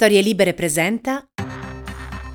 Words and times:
Storie 0.00 0.20
Libere 0.20 0.54
presenta. 0.54 1.26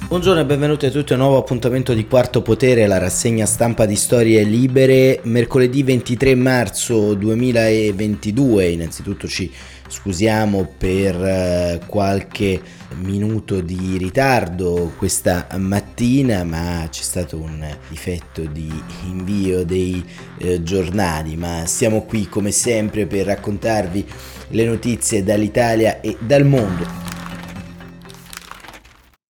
Buongiorno 0.09 0.41
e 0.41 0.45
benvenuti 0.45 0.85
a 0.85 0.91
tutti 0.91 1.13
a 1.13 1.15
un 1.15 1.21
nuovo 1.21 1.37
appuntamento 1.37 1.93
di 1.93 2.05
Quarto 2.05 2.41
Potere, 2.41 2.87
la 2.87 2.97
rassegna 2.97 3.45
stampa 3.45 3.85
di 3.85 3.95
Storie 3.95 4.43
Libere, 4.43 5.21
mercoledì 5.23 5.81
23 5.81 6.35
marzo 6.35 7.13
2022. 7.13 8.67
Innanzitutto 8.67 9.29
ci 9.29 9.49
scusiamo 9.87 10.73
per 10.77 11.15
eh, 11.15 11.79
qualche 11.87 12.61
minuto 12.95 13.61
di 13.61 13.95
ritardo 13.97 14.91
questa 14.97 15.47
mattina, 15.55 16.43
ma 16.43 16.85
c'è 16.91 17.01
stato 17.01 17.37
un 17.37 17.65
difetto 17.87 18.41
di 18.41 18.69
invio 19.05 19.63
dei 19.63 20.03
eh, 20.39 20.61
giornali, 20.63 21.37
ma 21.37 21.65
siamo 21.65 22.01
qui 22.01 22.27
come 22.27 22.51
sempre 22.51 23.05
per 23.05 23.27
raccontarvi 23.27 24.05
le 24.49 24.65
notizie 24.65 25.23
dall'Italia 25.23 26.01
e 26.01 26.17
dal 26.19 26.45
mondo 26.45 27.12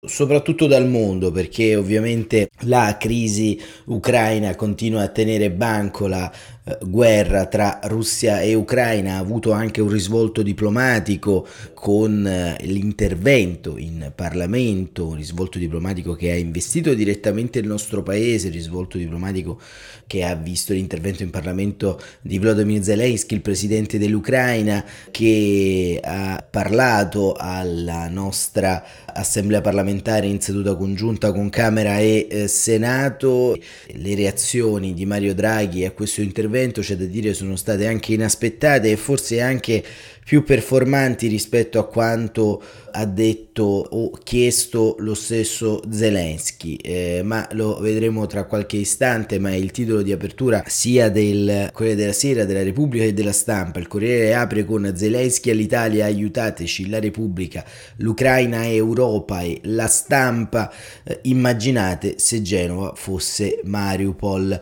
soprattutto 0.01 0.69
dal 0.69 0.87
mondo 0.87 1.33
perché 1.33 1.75
ovviamente 1.75 2.51
la 2.61 2.97
crisi 2.99 3.61
ucraina 3.87 4.55
continua 4.55 5.03
a 5.03 5.09
tenere 5.09 5.51
banco 5.51 6.07
la 6.07 6.33
guerra 6.83 7.47
tra 7.47 7.81
Russia 7.85 8.41
e 8.41 8.55
Ucraina 8.55 9.15
ha 9.15 9.19
avuto 9.19 9.53
anche 9.53 9.81
un 9.81 9.89
risvolto 9.89 10.43
diplomatico 10.43 11.47
con 11.73 12.27
eh, 12.27 12.57
l'intervento 12.63 13.79
in 13.79 14.13
Parlamento, 14.15 15.07
un 15.07 15.17
risvolto 15.17 15.59
diplomatico 15.59 16.15
che 16.15 16.31
ha 16.31 16.37
investito 16.37 16.95
direttamente 16.95 17.59
il 17.59 17.67
nostro 17.67 18.03
paese, 18.03 18.49
risvolto 18.49 18.99
diplomatico 18.99 19.61
che 20.07 20.25
ha 20.25 20.35
visto 20.35 20.73
l'intervento 20.73 21.23
in 21.23 21.31
Parlamento 21.31 22.01
di 22.21 22.39
Vladimir 22.39 22.83
Zelensky, 22.83 23.35
il 23.35 23.43
presidente 23.43 23.99
dell'Ucraina, 23.99 24.85
che 25.11 26.01
ha 26.03 26.45
parlato 26.49 27.35
alla 27.39 28.09
nostra 28.09 28.85
assemblea 29.07 29.61
parlamentare 29.61 30.27
in 30.27 30.41
seduta 30.41 30.77
congiunta 30.77 31.33
con 31.33 31.51
Camera 31.51 31.99
e 31.99 32.27
eh, 32.29 32.49
Senato. 32.49 33.57
Le 33.87 34.15
reazioni 34.15 34.95
di 34.95 35.07
Mario 35.07 35.35
Draghi 35.35 35.85
a 35.85 35.93
questo 35.93 36.21
intervento 36.21 36.57
intervento, 36.59 36.81
c'è 36.81 36.97
da 36.97 37.05
dire, 37.05 37.35
sono 37.35 37.57
state 37.57 37.87
anche 37.87 38.13
inaspettate 38.13 38.91
e 38.91 38.97
forse 38.97 39.41
anche 39.41 39.83
più 40.25 40.45
performanti 40.45 41.27
rispetto 41.27 41.79
a 41.79 41.87
quanto 41.87 42.63
ha 42.91 43.07
detto 43.07 43.63
o 43.63 44.11
chiesto 44.11 44.97
lo 44.99 45.15
stesso 45.15 45.81
Zelensky, 45.91 46.77
eh, 46.77 47.23
ma 47.25 47.49
lo 47.53 47.79
vedremo 47.81 48.27
tra 48.27 48.45
qualche 48.45 48.77
istante, 48.77 49.39
ma 49.39 49.55
il 49.55 49.71
titolo 49.71 50.03
di 50.03 50.13
apertura 50.13 50.65
sia 50.67 51.09
del 51.09 51.71
Corriere 51.73 51.97
della 51.97 52.13
Sera, 52.13 52.45
della 52.45 52.63
Repubblica 52.63 53.05
e 53.05 53.15
della 53.15 53.33
Stampa. 53.33 53.79
Il 53.79 53.89
Corriere 53.89 54.35
apre 54.35 54.67
con 54.67 54.93
Zelensky 54.95 55.51
all'Italia, 55.51 56.05
aiutateci, 56.05 56.91
la 56.91 57.01
Repubblica, 57.01 57.65
l'Ucraina 57.97 58.65
è 58.65 58.75
Europa 58.75 59.41
e 59.41 59.61
la 59.63 59.87
Stampa, 59.87 60.71
eh, 61.05 61.21
immaginate 61.23 62.17
se 62.19 62.43
Genova 62.43 62.93
fosse 62.95 63.61
Mariupol 63.65 64.61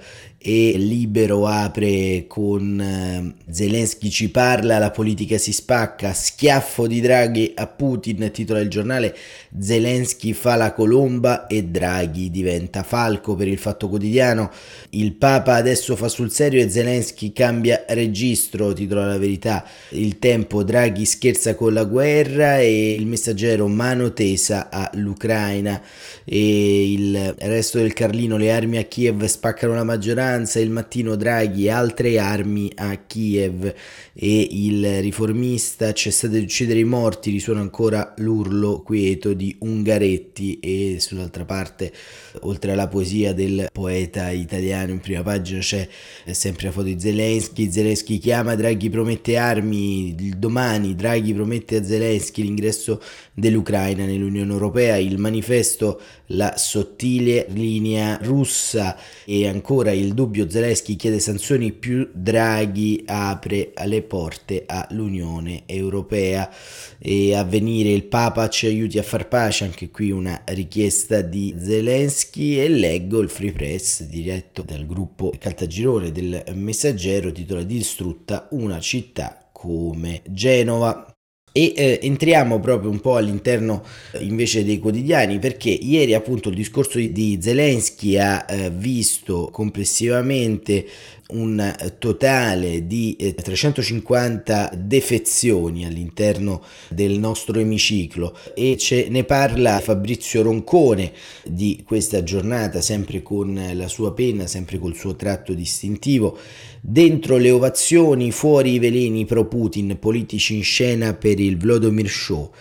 e 0.49 0.75
Libero 0.77 1.49
apre 1.49 2.27
con 2.29 2.81
eh, 2.81 3.35
Zelensky 3.51 4.11
ci 4.11 4.31
parla, 4.31 4.79
la 4.79 4.93
politica 4.93 5.39
si 5.39 5.53
spacca, 5.53 6.13
schiaffo 6.13 6.87
di 6.87 7.01
Draghi 7.01 7.51
a 7.57 7.67
Putin, 7.67 8.31
titola 8.33 8.61
il 8.61 8.69
giornale, 8.69 9.17
Zelensky 9.59 10.33
fa 10.35 10.55
la 10.55 10.73
colomba 10.73 11.49
e 11.49 11.65
Draghi 11.65 12.31
diventa 12.31 12.85
falco 12.85 13.35
per 13.35 13.49
il 13.49 13.59
fatto 13.59 13.89
quotidiano, 13.89 14.53
il 14.91 15.15
Papa 15.15 15.55
adesso 15.55 15.97
fa 15.97 16.07
sul 16.07 16.31
serio 16.31 16.63
e 16.63 16.71
Zelensky 16.71 17.33
cambia 17.33 17.85
registro, 17.89 18.73
titola 18.73 19.05
la 19.05 19.19
verità, 19.19 19.65
il 19.91 20.21
tempo 20.21 20.63
Draghi 20.63 21.07
scherza 21.07 21.57
con 21.57 21.73
la 21.73 21.83
guerra 21.83 22.61
e 22.61 22.93
il 22.93 23.07
messaggero 23.07 23.67
mano 23.67 24.13
tesa 24.13 24.69
all'Ucraina 24.71 25.83
e 26.25 26.93
il 26.93 27.35
resto 27.39 27.79
del 27.79 27.93
Carlino, 27.93 28.37
le 28.37 28.53
armi 28.53 28.77
a 28.77 28.85
Kiev 28.85 29.25
spaccano 29.25 29.75
la 29.75 29.83
maggioranza, 29.83 30.35
speranza 30.37 30.61
il 30.61 30.71
mattino 30.71 31.17
Draghi 31.17 31.71
altre 31.71 32.19
armi 32.19 32.71
a 32.75 32.95
Kiev. 33.07 33.73
E 34.13 34.49
il 34.51 35.01
riformista 35.01 35.93
cessate 35.93 36.39
di 36.39 36.45
uccidere 36.45 36.79
i 36.79 36.85
morti 36.85 37.31
risuona 37.31 37.61
ancora 37.61 38.15
l'urlo 38.19 38.83
quieto 38.83 39.33
di 39.33 39.55
Ungaretti. 39.61 40.59
E 40.61 40.97
sull'altra 41.01 41.45
parte 41.45 41.93
oltre 42.41 42.73
alla 42.73 42.89
poesia 42.89 43.33
del 43.33 43.69
poeta 43.73 44.31
italiano 44.31 44.93
in 44.93 45.01
prima 45.01 45.23
pagina 45.23 45.61
c'è 45.61 45.89
sempre 46.31 46.67
la 46.67 46.73
foto 46.73 46.87
di 46.87 47.01
Zelensky. 47.01 47.71
Zelensky 47.71 48.19
chiama 48.19 48.55
Draghi 48.55 48.91
promette 48.91 49.37
armi. 49.37 50.15
Domani 50.37 50.95
Draghi 50.95 51.33
promette 51.33 51.77
a 51.77 51.85
Zelensky 51.85 52.43
l'ingresso 52.43 53.01
dell'Ucraina 53.33 54.05
nell'Unione 54.05 54.53
Europea. 54.53 54.97
Il 54.97 55.19
manifesto 55.19 56.01
la 56.29 56.57
sottile 56.57 57.47
linea 57.51 58.19
russa. 58.23 58.97
E 59.25 59.47
ancora 59.47 59.91
il 59.93 60.15
dubbio 60.15 60.49
Zelensky 60.49 60.97
chiede 60.97 61.19
sanzioni 61.19 61.73
più 61.73 62.09
Draghi 62.13 63.03
apre 63.07 63.73
le 63.85 64.03
porte 64.03 64.65
all'Unione 64.67 65.63
Europea. 65.67 66.51
E 66.99 67.35
a 67.35 67.45
venire 67.45 67.91
il 67.91 68.05
Papa 68.05 68.49
ci 68.49 68.67
aiuti 68.67 68.99
a 68.99 69.03
far 69.03 69.29
pace 69.29 69.65
anche 69.65 69.91
qui 69.91 70.11
una 70.11 70.43
richiesta 70.45 71.21
di 71.21 71.55
Zelensky. 71.59 72.59
E 72.59 72.69
leggo 72.69 73.21
il 73.21 73.29
free 73.29 73.53
press 73.53 74.03
diretto 74.05 74.63
dal 74.63 74.87
gruppo 74.87 75.33
Caltagirone 75.39 76.13
del 76.13 76.45
Messaggero 76.55 77.33
titola 77.33 77.63
distrutta 77.63 78.49
una 78.51 78.81
città 78.81 79.49
come 79.53 80.23
Genova 80.29 81.16
e 81.57 81.73
eh, 81.75 82.01
entriamo 82.03 82.61
proprio 82.61 82.91
un 82.91 83.01
po' 83.01 83.17
all'interno 83.17 83.83
eh, 84.13 84.23
invece 84.23 84.63
dei 84.63 84.79
quotidiani 84.79 85.39
perché 85.39 85.71
ieri 85.71 86.13
appunto 86.13 86.51
il 86.51 86.55
discorso 86.55 86.99
di 86.99 87.39
Zelensky 87.41 88.19
ha 88.19 88.45
eh, 88.47 88.71
visto 88.71 89.49
complessivamente 89.51 90.85
un 91.29 91.75
totale 91.99 92.87
di 92.87 93.17
350 93.17 94.71
eh, 94.71 94.77
defezioni 94.77 95.85
all'interno 95.85 96.63
del 96.89 97.19
nostro 97.19 97.59
emiciclo 97.59 98.37
e 98.55 98.77
ce 98.77 99.09
ne 99.09 99.25
parla 99.25 99.81
Fabrizio 99.81 100.43
Roncone 100.43 101.13
di 101.45 101.83
questa 101.85 102.23
giornata 102.23 102.81
sempre 102.81 103.23
con 103.23 103.73
la 103.75 103.89
sua 103.89 104.13
penna, 104.13 104.47
sempre 104.47 104.79
col 104.79 104.95
suo 104.95 105.17
tratto 105.17 105.53
distintivo. 105.53 106.39
Dentro 106.81 107.37
le 107.37 107.51
ovazioni, 107.51 108.31
fuori 108.31 108.75
i 108.75 108.79
veleni 108.79 109.25
pro 109.25 109.47
Putin, 109.47 109.97
politici 109.99 110.55
in 110.55 110.63
scena 110.63 111.15
per 111.15 111.41
il 111.41 111.57
Vladimir 111.57 112.09
Show. 112.09 112.53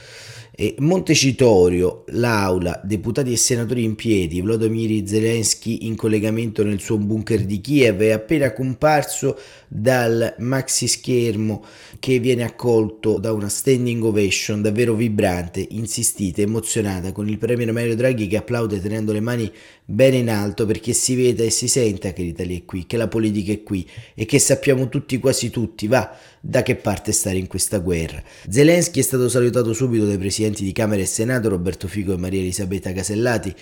E 0.58 0.76
Montecitorio, 0.80 2.06
l'aula, 2.12 2.80
deputati 2.82 3.34
e 3.34 3.36
senatori 3.36 3.84
in 3.84 3.96
piedi, 3.96 4.40
Vladimir 4.40 5.06
Zelensky 5.06 5.80
in 5.86 5.98
collegamento 5.98 6.64
nel 6.64 6.80
suo 6.80 6.98
bunker 6.98 7.44
di 7.44 7.60
Kiev 7.60 8.00
è 8.00 8.12
appena 8.12 8.54
comparso 8.54 9.38
dal 9.68 10.34
maxi 10.38 10.88
schermo 10.88 11.66
che 12.00 12.20
viene 12.20 12.46
accolto 12.46 13.18
da 13.18 13.34
una 13.34 13.50
standing 13.50 14.02
ovation 14.02 14.62
davvero 14.62 14.94
vibrante, 14.94 15.68
insistita, 15.72 16.42
emozionata 16.42 17.12
con 17.12 17.28
il 17.28 17.38
premier 17.38 17.74
Mario 17.74 17.98
Draghi 17.98 18.28
che 18.28 18.38
applaude 18.38 18.80
tenendo 18.80 19.12
le 19.12 19.20
mani 19.20 19.52
bene 19.86 20.18
in 20.18 20.30
alto 20.30 20.66
perché 20.66 20.94
si 20.94 21.16
veda 21.16 21.44
e 21.44 21.52
si 21.52 21.68
senta 21.68 22.12
che 22.12 22.24
l'Italia 22.24 22.58
è 22.58 22.66
qui, 22.66 22.86
che 22.86 22.98
la 22.98 23.08
politica 23.08 23.52
è 23.52 23.62
qui 23.64 23.88
e 24.14 24.26
che 24.26 24.40
sappiamo 24.40 24.90
tutti, 24.90 25.20
quasi 25.20 25.50
tutti, 25.50 25.88
va, 25.88 26.18
da 26.42 26.64
che 26.64 26.76
parte 26.76 27.12
stare 27.12 27.38
in 27.38 27.48
questa 27.48 27.78
guerra. 27.78 28.22
Zelensky 28.50 29.00
è 29.00 29.04
stato 29.04 29.30
salutato 29.30 29.74
subito 29.74 30.06
dai 30.06 30.18
presidenti 30.18 30.64
di 30.64 30.72
Camera 30.72 31.02
e 31.02 31.06
Senato 31.06 31.50
Roberto 31.50 31.88
Fico 31.88 32.14
e 32.14 32.18
Maria 32.18 32.40
Elisabetta 32.40 32.92
Casellati 32.92 33.54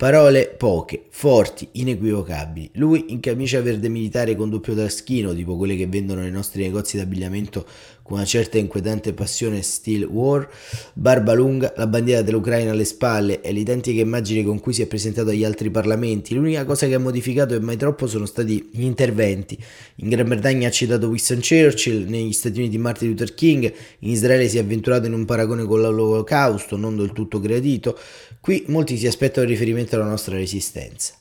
Parole 0.00 0.48
poche, 0.48 1.08
forti, 1.10 1.68
inequivocabili. 1.72 2.70
Lui 2.76 3.04
in 3.08 3.20
camicia 3.20 3.60
verde 3.60 3.90
militare 3.90 4.34
con 4.34 4.48
doppio 4.48 4.74
taschino, 4.74 5.34
tipo 5.34 5.58
quelle 5.58 5.76
che 5.76 5.86
vendono 5.88 6.22
nei 6.22 6.30
nostri 6.30 6.62
negozi 6.62 6.96
d'abbigliamento 6.96 7.66
con 8.10 8.18
una 8.18 8.26
certa 8.26 8.58
inquietante 8.58 9.12
passione 9.12 9.62
steel 9.62 10.02
war, 10.02 10.48
barba 10.94 11.32
lunga, 11.32 11.72
la 11.76 11.86
bandiera 11.86 12.22
dell'Ucraina 12.22 12.72
alle 12.72 12.84
spalle 12.84 13.40
e 13.40 13.52
l'identiche 13.52 14.00
immagini 14.00 14.42
con 14.42 14.58
cui 14.58 14.72
si 14.72 14.82
è 14.82 14.88
presentato 14.88 15.30
agli 15.30 15.44
altri 15.44 15.70
parlamenti. 15.70 16.34
L'unica 16.34 16.64
cosa 16.64 16.88
che 16.88 16.94
ha 16.94 16.98
modificato 16.98 17.54
e 17.54 17.60
mai 17.60 17.76
troppo 17.76 18.08
sono 18.08 18.26
stati 18.26 18.68
gli 18.72 18.82
interventi. 18.82 19.56
In 19.96 20.08
Gran 20.08 20.26
Bretagna 20.26 20.66
ha 20.66 20.72
citato 20.72 21.06
Winston 21.06 21.38
Churchill, 21.38 22.08
negli 22.08 22.32
Stati 22.32 22.58
Uniti 22.58 22.78
Martin 22.78 23.10
Luther 23.10 23.32
King, 23.32 23.72
in 24.00 24.10
Israele 24.10 24.48
si 24.48 24.56
è 24.56 24.60
avventurato 24.60 25.06
in 25.06 25.12
un 25.12 25.24
paragone 25.24 25.64
con 25.64 25.80
l'olocausto, 25.80 26.76
non 26.76 26.96
del 26.96 27.12
tutto 27.12 27.38
gradito. 27.38 27.96
Qui 28.40 28.64
molti 28.66 28.96
si 28.96 29.06
aspettano 29.06 29.46
riferimento 29.46 29.94
alla 29.94 30.06
nostra 30.06 30.34
resistenza. 30.34 31.19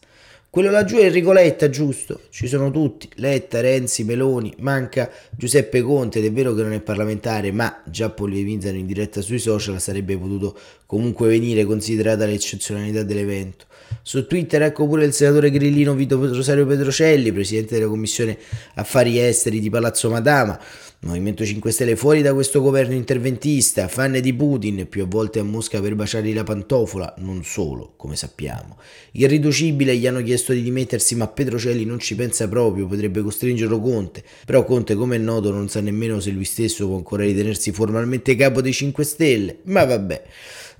Quello 0.52 0.72
laggiù 0.72 0.96
è 0.98 1.04
Enrico 1.04 1.32
Letta, 1.32 1.70
giusto? 1.70 2.22
Ci 2.32 2.48
sono 2.48 2.72
tutti, 2.72 3.08
Letta, 3.18 3.62
Renzi, 3.62 4.04
Meloni, 4.04 4.52
manca 4.62 5.08
Giuseppe 5.30 5.84
Conte 5.84 6.18
ed 6.18 6.26
è 6.26 6.32
vero 6.32 6.56
che 6.56 6.64
non 6.64 6.74
è 6.74 6.82
parlamentare, 6.82 7.52
ma 7.52 7.84
già 7.86 8.10
polemizzano 8.10 8.76
in 8.78 8.88
diretta 8.88 9.22
sui 9.22 9.38
social, 9.38 9.80
sarebbe 9.80 10.18
potuto 10.18 10.58
comunque 10.88 11.28
venire 11.28 11.66
considerata 11.66 12.26
l'eccezionalità 12.26 13.04
dell'evento. 13.04 13.66
Su 14.02 14.26
Twitter 14.26 14.64
ecco 14.64 14.88
pure 14.88 15.06
il 15.06 15.14
senatore 15.14 15.52
grillino 15.52 15.94
Vito 15.94 16.18
Rosario 16.18 16.66
Petrocelli, 16.66 17.32
presidente 17.32 17.76
della 17.76 17.88
commissione 17.88 18.36
affari 18.74 19.20
esteri 19.20 19.60
di 19.60 19.70
Palazzo 19.70 20.10
Madama, 20.10 20.60
Movimento 21.02 21.46
5 21.46 21.72
Stelle 21.72 21.96
fuori 21.96 22.22
da 22.22 22.34
questo 22.34 22.60
governo 22.60 22.94
interventista, 22.94 23.88
fan 23.88 24.20
di 24.20 24.34
Putin, 24.34 24.86
più 24.90 25.04
a 25.04 25.06
volte 25.06 25.40
a 25.40 25.44
Mosca 25.44 25.80
per 25.80 25.96
baciargli 25.96 26.34
la 26.34 26.44
pantofola, 26.44 27.14
non 27.20 27.46
solo, 27.46 27.94
come 27.96 28.18
sappiamo. 28.18 28.78
Irriducibile 29.12 29.96
gli 29.96 30.06
hanno 30.06 30.22
chiesto 30.22 30.52
di 30.52 30.62
dimettersi, 30.62 31.16
ma 31.16 31.28
Petrocelli 31.28 31.86
non 31.86 32.00
ci 32.00 32.16
pensa 32.16 32.50
proprio, 32.50 32.86
potrebbe 32.86 33.22
costringerlo 33.22 33.80
Conte. 33.80 34.26
Però 34.46 34.66
Conte, 34.66 34.96
come 34.96 35.16
è 35.16 35.20
noto, 35.20 35.52
non 35.52 35.70
sa 35.70 35.80
nemmeno 35.80 36.20
se 36.20 36.32
lui 36.32 36.44
stesso 36.44 36.86
può 36.86 36.98
ancora 36.98 37.24
ritenersi 37.24 37.72
formalmente 37.72 38.36
capo 38.36 38.60
dei 38.60 38.74
5 38.74 39.04
Stelle. 39.06 39.60
Ma 39.64 39.86
vabbè. 39.86 40.24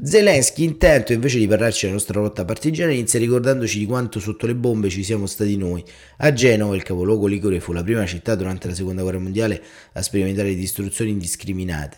Zelensky 0.02 0.64
intanto 0.64 1.12
invece 1.12 1.40
di 1.40 1.48
parlarci 1.48 1.82
della 1.82 1.96
nostra 1.96 2.22
rotta 2.22 2.46
partigiana 2.46 2.94
inizia 2.94 3.20
ricordandoci 3.20 3.80
di 3.80 3.86
quanto 3.86 4.22
sotto 4.22 4.48
le 4.48 4.56
bombe 4.56 4.88
ci 4.88 5.04
siamo 5.04 5.26
stati 5.26 5.58
noi. 5.58 5.84
A 6.20 6.32
Genova, 6.32 6.74
il 6.74 6.84
capoluogo 6.84 7.28
ligure 7.28 7.60
fu 7.60 7.74
la 7.74 7.84
prima 7.84 8.06
città 8.06 8.36
durante 8.36 8.70
la 8.70 8.76
seconda 8.76 9.02
guerra 9.02 9.20
mondiale 9.20 9.62
a 9.92 10.02
sperimentare 10.02 10.56
distruzioni 10.56 11.12
indiscriminate. 11.12 11.98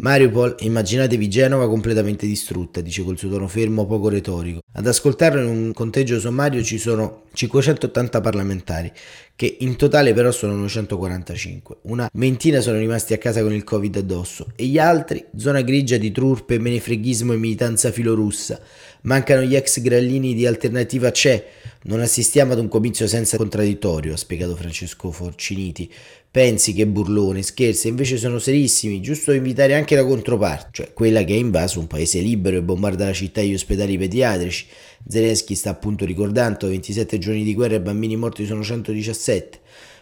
Mariupol, 0.00 0.56
immaginatevi 0.60 1.28
Genova 1.28 1.66
completamente 1.66 2.26
distrutta, 2.26 2.82
dice 2.82 3.02
col 3.02 3.16
suo 3.16 3.30
tono 3.30 3.48
fermo 3.48 3.86
poco 3.86 4.10
retorico. 4.10 4.60
Ad 4.74 4.86
ascoltarlo 4.86 5.40
in 5.40 5.48
un 5.48 5.72
conteggio 5.72 6.20
sommario 6.20 6.62
ci 6.62 6.78
sono 6.78 7.24
580 7.32 8.20
parlamentari, 8.20 8.92
che 9.38 9.58
in 9.60 9.76
totale 9.76 10.14
però 10.14 10.32
sono 10.32 10.56
945. 10.56 11.76
Una 11.82 12.10
ventina 12.12 12.60
sono 12.60 12.76
rimasti 12.76 13.12
a 13.12 13.18
casa 13.18 13.40
con 13.40 13.52
il 13.52 13.62
Covid 13.62 13.94
addosso 13.94 14.48
e 14.56 14.64
gli 14.64 14.80
altri, 14.80 15.24
zona 15.36 15.60
grigia 15.60 15.96
di 15.96 16.10
trurpe, 16.10 16.58
menefreghismo 16.58 17.32
e 17.32 17.36
militanza 17.36 17.92
filorussa. 17.92 18.60
Mancano 19.02 19.42
gli 19.42 19.54
ex 19.54 19.80
grallini 19.80 20.34
di 20.34 20.44
Alternativa 20.44 21.12
C'è. 21.12 21.46
Non 21.84 22.00
assistiamo 22.00 22.54
ad 22.54 22.58
un 22.58 22.66
comizio 22.66 23.06
senza 23.06 23.36
contraddittorio, 23.36 24.14
ha 24.14 24.16
spiegato 24.16 24.56
Francesco 24.56 25.12
Forciniti. 25.12 25.88
Pensi 26.30 26.74
che 26.74 26.86
burlone, 26.86 27.42
scherzi, 27.42 27.88
invece 27.88 28.18
sono 28.18 28.38
serissimi, 28.38 29.00
giusto 29.00 29.32
invitare 29.32 29.74
anche 29.74 29.94
la 29.94 30.04
controparte, 30.04 30.68
cioè 30.72 30.92
quella 30.92 31.24
che 31.24 31.32
ha 31.32 31.36
invaso 31.36 31.78
un 31.78 31.86
paese 31.86 32.20
libero 32.20 32.58
e 32.58 32.62
bombarda 32.62 33.06
la 33.06 33.12
città 33.12 33.40
e 33.40 33.46
gli 33.46 33.54
ospedali 33.54 33.96
pediatrici. 33.96 34.66
Zelensky 35.08 35.54
sta 35.54 35.70
appunto 35.70 36.04
ricordando 36.04 36.66
27 36.68 37.18
giorni 37.18 37.44
di 37.44 37.54
guerra 37.54 37.76
e 37.76 37.80
bambini 37.80 38.16
morti 38.16 38.44
sono 38.44 38.62
117. 38.62 39.27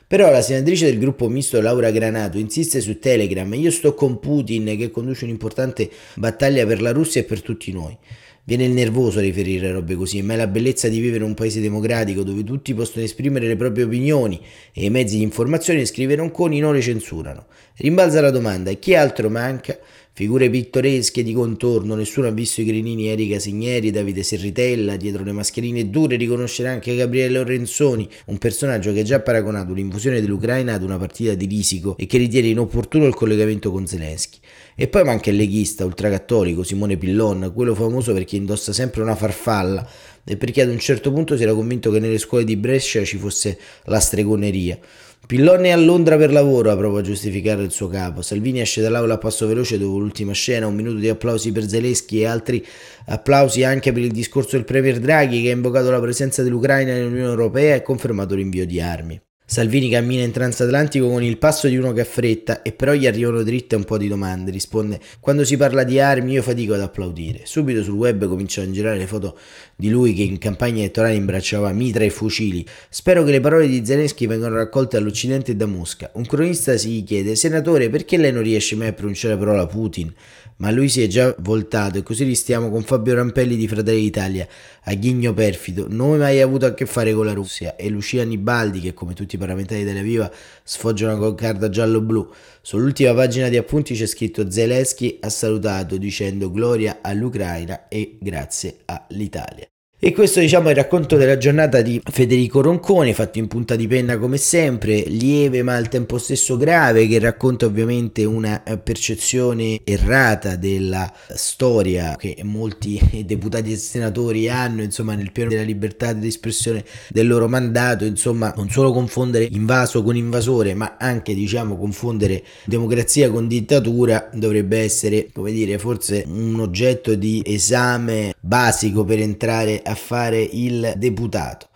Però 0.09 0.31
la 0.31 0.41
senatrice 0.41 0.87
del 0.87 1.01
gruppo 1.01 1.29
misto 1.29 1.61
Laura 1.61 1.91
Granato 1.91 2.39
insiste 2.39 2.81
su 2.81 3.01
Telegram, 3.01 3.53
io 3.55 3.73
sto 3.73 3.93
con 3.95 4.21
Putin 4.21 4.77
che 4.79 4.91
conduce 4.93 5.25
un'importante 5.25 5.91
battaglia 6.15 6.65
per 6.65 6.81
la 6.81 6.93
Russia 6.93 7.21
e 7.21 7.25
per 7.25 7.43
tutti 7.43 7.73
noi. 7.73 7.97
Viene 8.45 8.67
il 8.67 8.71
nervoso 8.71 9.19
a 9.19 9.23
riferire 9.23 9.73
robe 9.73 9.97
così, 9.97 10.23
ma 10.23 10.35
è 10.35 10.37
la 10.37 10.47
bellezza 10.47 10.89
di 10.89 11.01
vivere 11.01 11.25
in 11.25 11.31
un 11.31 11.35
paese 11.35 11.61
democratico 11.61 12.23
dove 12.23 12.45
tutti 12.45 12.73
possono 12.75 13.05
esprimere 13.05 13.49
le 13.49 13.57
proprie 13.57 13.83
opinioni 13.83 14.41
e 14.73 14.85
i 14.85 14.91
mezzi 14.91 15.17
di 15.17 15.25
informazione 15.25 15.85
scrive 15.85 16.15
Ronconi 16.15 16.61
non 16.61 16.75
le 16.75 16.81
censurano. 16.81 17.47
Rimbalza 17.79 18.23
la 18.23 18.31
domanda, 18.31 18.71
e 18.71 18.79
chi 18.79 18.95
altro 18.95 19.29
manca? 19.29 19.79
Figure 20.15 20.49
pittoresche 20.49 21.23
di 21.23 21.35
contorno, 21.35 21.95
nessuno 21.95 22.27
ha 22.27 22.31
visto 22.31 22.63
i 22.63 22.65
grenini 22.65 23.09
Erika 23.09 23.39
Signeri, 23.39 23.91
Davide 23.91 24.23
Serritella, 24.23 24.97
dietro 24.97 25.23
le 25.23 25.33
mascherine 25.33 25.91
dure 25.91 26.17
riconoscerà 26.17 26.71
anche 26.71 26.97
Gabriele 26.97 27.35
Lorenzoni, 27.35 28.09
un 28.29 28.39
personaggio 28.39 28.95
che 28.95 29.01
ha 29.01 29.03
già 29.05 29.21
paragonato 29.21 29.75
l'invasione 29.75 30.23
dell'Ucraina 30.23 30.73
ad 30.73 30.85
una 30.85 30.97
partita 30.97 31.35
di 31.35 31.45
risico 31.45 31.99
e 31.99 32.07
che 32.07 32.17
ritiene 32.17 32.49
inopportuno 32.49 33.05
il 33.05 33.15
collegamento 33.15 33.71
con 33.71 33.87
Zelensky. 33.87 34.39
E 34.75 34.89
poi 34.89 35.05
manca 35.05 35.29
il 35.29 35.37
leghista 35.37 35.85
ultracattolico 35.85 36.63
Simone 36.63 36.97
Pillon, 36.97 37.53
quello 37.55 37.75
famoso 37.75 38.15
perché 38.15 38.37
indossa 38.37 38.73
sempre 38.73 39.03
una 39.03 39.17
farfalla 39.17 39.87
e 40.25 40.39
perché 40.39 40.63
ad 40.63 40.71
un 40.71 40.79
certo 40.79 41.13
punto 41.13 41.37
si 41.37 41.43
era 41.43 41.53
convinto 41.53 41.91
che 41.91 42.01
nelle 42.01 42.17
scuole 42.17 42.45
di 42.45 42.57
Brescia 42.57 43.05
ci 43.05 43.19
fosse 43.19 43.59
la 43.85 44.01
stregoneria. 44.01 44.79
Pillon 45.27 45.65
è 45.65 45.71
a 45.71 45.77
Londra 45.77 46.17
per 46.17 46.31
lavoro, 46.31 46.71
ha 46.71 46.77
provato 46.77 47.01
a 47.01 47.03
giustificare 47.03 47.65
il 47.65 47.73
suo 47.73 47.89
capo. 47.89 48.23
Salvini 48.23 48.61
esce 48.61 48.81
dall'aula 48.81 49.15
a 49.15 49.19
passo 49.19 49.49
veloce 49.49 49.77
dopo 49.77 49.99
l'ultima 49.99 50.33
scena, 50.33 50.69
un 50.69 50.77
minuto 50.77 50.99
di 50.99 51.09
applausi 51.09 51.51
per 51.51 51.69
Zelensky 51.69 52.21
e 52.21 52.27
altri 52.27 52.65
applausi 53.07 53.65
anche 53.65 53.91
per 53.91 54.05
il 54.05 54.13
discorso 54.13 54.55
del 54.55 54.65
Premier 54.65 55.01
Draghi 55.01 55.43
che 55.43 55.51
ha 55.51 55.55
invocato 55.55 55.91
la 55.91 56.01
presenza 56.01 56.45
dell'Ucraina 56.45 56.93
nell'Unione 56.93 57.29
Europea 57.29 57.75
e 57.75 57.83
confermato 57.83 58.37
l'invio 58.37 58.65
di 58.67 58.81
armi. 58.81 59.21
Salvini 59.49 59.89
cammina 59.89 60.25
in 60.25 60.33
transatlantico 60.33 61.09
con 61.09 61.23
il 61.23 61.39
passo 61.39 61.69
di 61.69 61.77
uno 61.77 61.93
che 61.93 62.01
ha 62.01 62.05
fretta 62.05 62.63
e 62.63 62.73
però 62.73 62.95
gli 62.95 63.07
arrivano 63.07 63.45
dritte 63.45 63.77
un 63.77 63.85
po' 63.85 63.97
di 63.97 64.09
domande. 64.09 64.51
Risponde: 64.51 64.99
Quando 65.21 65.45
si 65.45 65.57
parla 65.57 65.85
di 65.85 66.01
armi 66.01 66.33
io 66.33 66.43
fatico 66.43 66.75
ad 66.75 66.81
applaudire. 66.81 67.43
Subito 67.45 67.85
sul 67.85 67.95
web 67.95 68.27
cominciano 68.27 68.69
a 68.69 68.73
girare 68.73 68.99
le 68.99 69.07
foto 69.07 69.39
di 69.77 69.89
lui 69.89 70.15
che 70.15 70.23
in 70.23 70.39
campagna 70.39 70.81
elettorale 70.81 71.15
imbracciava 71.15 71.71
mitra 71.71 72.03
e 72.03 72.11
fucili. 72.11 72.67
Spero 72.89 73.23
che 73.23 73.31
le 73.31 73.41
parole 73.41 73.69
di 73.69 73.87
Zelensky 73.87 74.27
vengano 74.27 74.57
raccolte 74.57 74.97
all'Occidente 74.97 75.53
e 75.53 75.55
da 75.55 75.67
Mosca. 75.67 76.11
Un 76.15 76.27
cronista 76.27 76.77
si 76.77 77.05
chiede: 77.05 77.37
Senatore, 77.37 77.89
perché 77.89 78.17
lei 78.17 78.33
non 78.33 78.43
riesce 78.43 78.75
mai 78.75 78.89
a 78.89 78.93
pronunciare 78.95 79.35
la 79.35 79.41
parola 79.41 79.67
Putin? 79.69 80.13
Ma 80.57 80.71
lui 80.71 80.89
si 80.89 81.03
è 81.03 81.07
già 81.07 81.35
voltato 81.41 81.99
e 81.99 82.03
così 82.03 82.25
ristiamo 82.25 82.71
con 82.71 82.83
Fabio 82.83 83.15
Rampelli 83.15 83.57
di 83.57 83.69
Fratelli 83.69 84.01
d'Italia, 84.01 84.47
a 84.85 84.95
Ghigno 84.95 85.35
Perfido, 85.35 85.87
non 85.89 86.19
mai 86.19 86.41
avuto 86.41 86.67
a 86.67 86.75
che 86.75 86.87
fare 86.87 87.13
con 87.13 87.27
la 87.27 87.33
Russia, 87.33 87.77
e 87.77 87.89
Lucia 87.89 88.25
Nibaldi 88.25 88.81
che 88.81 88.95
come 88.95 89.15
tutti 89.15 89.35
i 89.35 89.39
parlamentari 89.39 89.85
della 89.85 90.03
Viva 90.03 90.31
sfoggiano 90.63 91.19
con 91.19 91.35
carta 91.35 91.69
giallo-blu. 91.69 92.33
Sull'ultima 92.63 93.15
pagina 93.15 93.49
di 93.49 93.57
appunti 93.57 93.95
c'è 93.95 94.07
scritto 94.07 94.51
Zelensky 94.51 95.19
ha 95.21 95.29
salutato 95.29 95.97
dicendo 95.97 96.51
gloria 96.51 96.99
all'Ucraina 97.03 97.89
e 97.89 98.17
grazie 98.21 98.79
all'Italia. 98.87 99.67
E 99.99 100.13
questo 100.13 100.41
diciamo 100.41 100.69
è 100.69 100.73
il 100.73 100.77
racconto 100.77 101.17
della 101.17 101.39
giornata 101.39 101.81
di 101.81 101.99
Federico 102.05 102.61
Ronconi, 102.61 103.15
fatto 103.15 103.39
in 103.39 103.49
punta 103.49 103.77
di 103.77 103.87
penna 103.87 104.19
come 104.19 104.37
sempre, 104.37 105.01
lieve 105.07 105.63
ma 105.63 105.75
al 105.75 105.89
tempo 105.89 106.19
stesso 106.19 106.59
grave, 106.59 107.07
che 107.07 107.19
racconta 107.19 107.65
ovviamente 107.65 108.23
una 108.23 108.63
eh, 108.63 108.77
percezione 108.77 109.81
errata 109.85 110.57
della 110.57 111.11
storia 111.29 112.15
che 112.17 112.37
molti 112.43 113.01
deputati 113.25 113.73
e 113.73 113.77
senatori 113.77 114.51
hanno, 114.51 114.83
insomma, 114.83 115.15
nel 115.15 115.33
pieno 115.33 115.49
della 115.49 115.63
libertà 115.63 116.13
di 116.13 116.27
espressione 116.27 116.85
del 117.09 117.27
loro 117.27 117.49
mandato, 117.49 118.05
insomma, 118.05 118.53
non 118.55 118.69
solo 118.69 118.93
confondere 118.93 119.49
invaso 119.51 120.03
con 120.03 120.15
invasore, 120.15 120.75
ma 120.75 120.97
anche, 120.99 121.35
diciamo, 121.35 121.79
confondere 121.79 122.45
democrazia 122.67 123.31
con 123.31 123.49
dittatura 123.49 124.29
dovrebbe 124.35 124.79
essere, 124.79 125.31
come 125.33 125.53
dire, 125.53 125.79
forse 125.79 126.23
un 126.27 126.61
oggetto 126.61 127.15
di 127.15 127.43
esame 127.47 128.35
basico 128.39 129.03
per 129.03 129.21
entrare 129.21 129.85
a 129.87 129.95
fare 129.95 130.43
il 130.43 130.95
deputato. 130.97 131.69